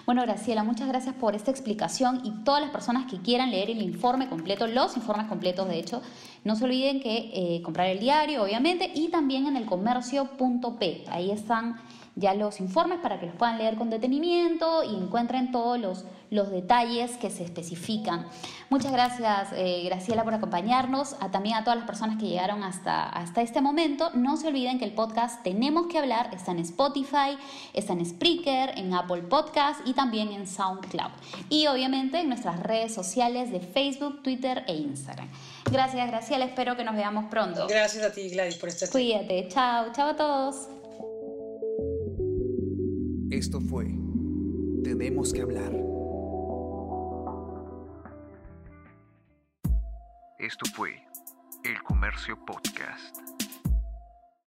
Bueno, 0.10 0.24
Graciela, 0.24 0.64
muchas 0.64 0.88
gracias 0.88 1.14
por 1.14 1.36
esta 1.36 1.52
explicación 1.52 2.22
y 2.24 2.32
todas 2.44 2.62
las 2.62 2.72
personas 2.72 3.06
que 3.06 3.20
quieran 3.20 3.52
leer 3.52 3.70
el 3.70 3.80
informe 3.80 4.28
completo, 4.28 4.66
los 4.66 4.98
informes 4.98 5.28
completos 5.28 5.70
de 5.70 5.78
hecho, 5.78 6.02
no 6.44 6.56
se 6.56 6.64
olviden 6.64 7.00
que 7.00 7.30
eh, 7.32 7.62
comprar 7.62 7.90
el 7.90 8.00
diario, 8.00 8.42
obviamente, 8.42 8.92
y 8.96 9.10
también 9.10 9.46
en 9.46 9.56
el 9.56 9.68
comercio.p. 9.68 11.04
Ahí 11.12 11.30
están 11.30 11.76
ya 12.20 12.34
los 12.34 12.60
informes 12.60 13.00
para 13.00 13.20
que 13.20 13.26
los 13.26 13.36
puedan 13.36 13.58
leer 13.58 13.76
con 13.76 13.90
detenimiento 13.90 14.84
y 14.84 14.96
encuentren 14.96 15.52
todos 15.52 15.80
los, 15.80 16.06
los 16.30 16.52
detalles 16.52 17.18
que 17.18 17.30
se 17.32 17.44
especifican. 17.44 18.28
Muchas 18.70 18.92
gracias, 18.92 19.50
eh, 19.54 19.82
Graciela, 19.86 20.24
por 20.24 20.34
acompañarnos, 20.34 21.16
a, 21.20 21.32
también 21.32 21.56
a 21.56 21.64
todas 21.64 21.80
las 21.80 21.88
personas 21.88 22.18
que 22.18 22.28
llegaron 22.28 22.64
hasta, 22.64 23.08
hasta 23.10 23.42
este 23.42 23.62
momento. 23.62 24.12
No 24.14 24.38
se 24.38 24.48
olviden 24.48 24.78
que 24.80 24.86
el 24.86 24.94
podcast 24.94 25.42
Tenemos 25.44 25.88
que 25.88 25.98
hablar 25.98 26.30
está 26.34 26.52
en 26.52 26.60
Spotify, 26.60 27.38
está 27.74 27.94
en 27.94 28.06
Spreaker, 28.06 28.78
en 28.78 28.94
Apple 28.94 29.24
Podcast 29.24 29.80
y 29.88 29.94
también 29.94 30.32
en 30.32 30.46
SoundCloud. 30.46 31.12
Y 31.50 31.68
obviamente 31.68 32.20
en 32.20 32.28
nuestras 32.28 32.60
redes 32.60 32.94
sociales 32.94 33.52
de 33.52 33.62
Facebook, 33.62 34.22
Twitter 34.24 34.64
e 34.68 34.76
Instagram. 34.76 35.30
Gracias, 35.72 36.08
Graciela. 36.08 36.46
Espero 36.46 36.76
que 36.76 36.84
nos 36.84 36.96
veamos 36.96 37.26
pronto. 37.30 37.68
Gracias 37.68 38.04
a 38.04 38.12
ti, 38.12 38.30
Gladys, 38.30 38.56
por 38.56 38.70
estar 38.70 38.88
aquí. 38.90 38.92
Cuídate. 38.92 39.48
Chao. 39.50 39.88
Chao 39.94 40.10
a 40.10 40.16
todos. 40.16 40.79
Esto 43.32 43.62
fue 43.62 43.86
Tenemos 44.84 45.32
que 45.32 45.42
hablar. 45.44 45.72
Esto 50.40 50.66
fue 50.74 50.96
El 51.64 51.84
Comercio 51.84 52.44
Podcast. 52.44 53.16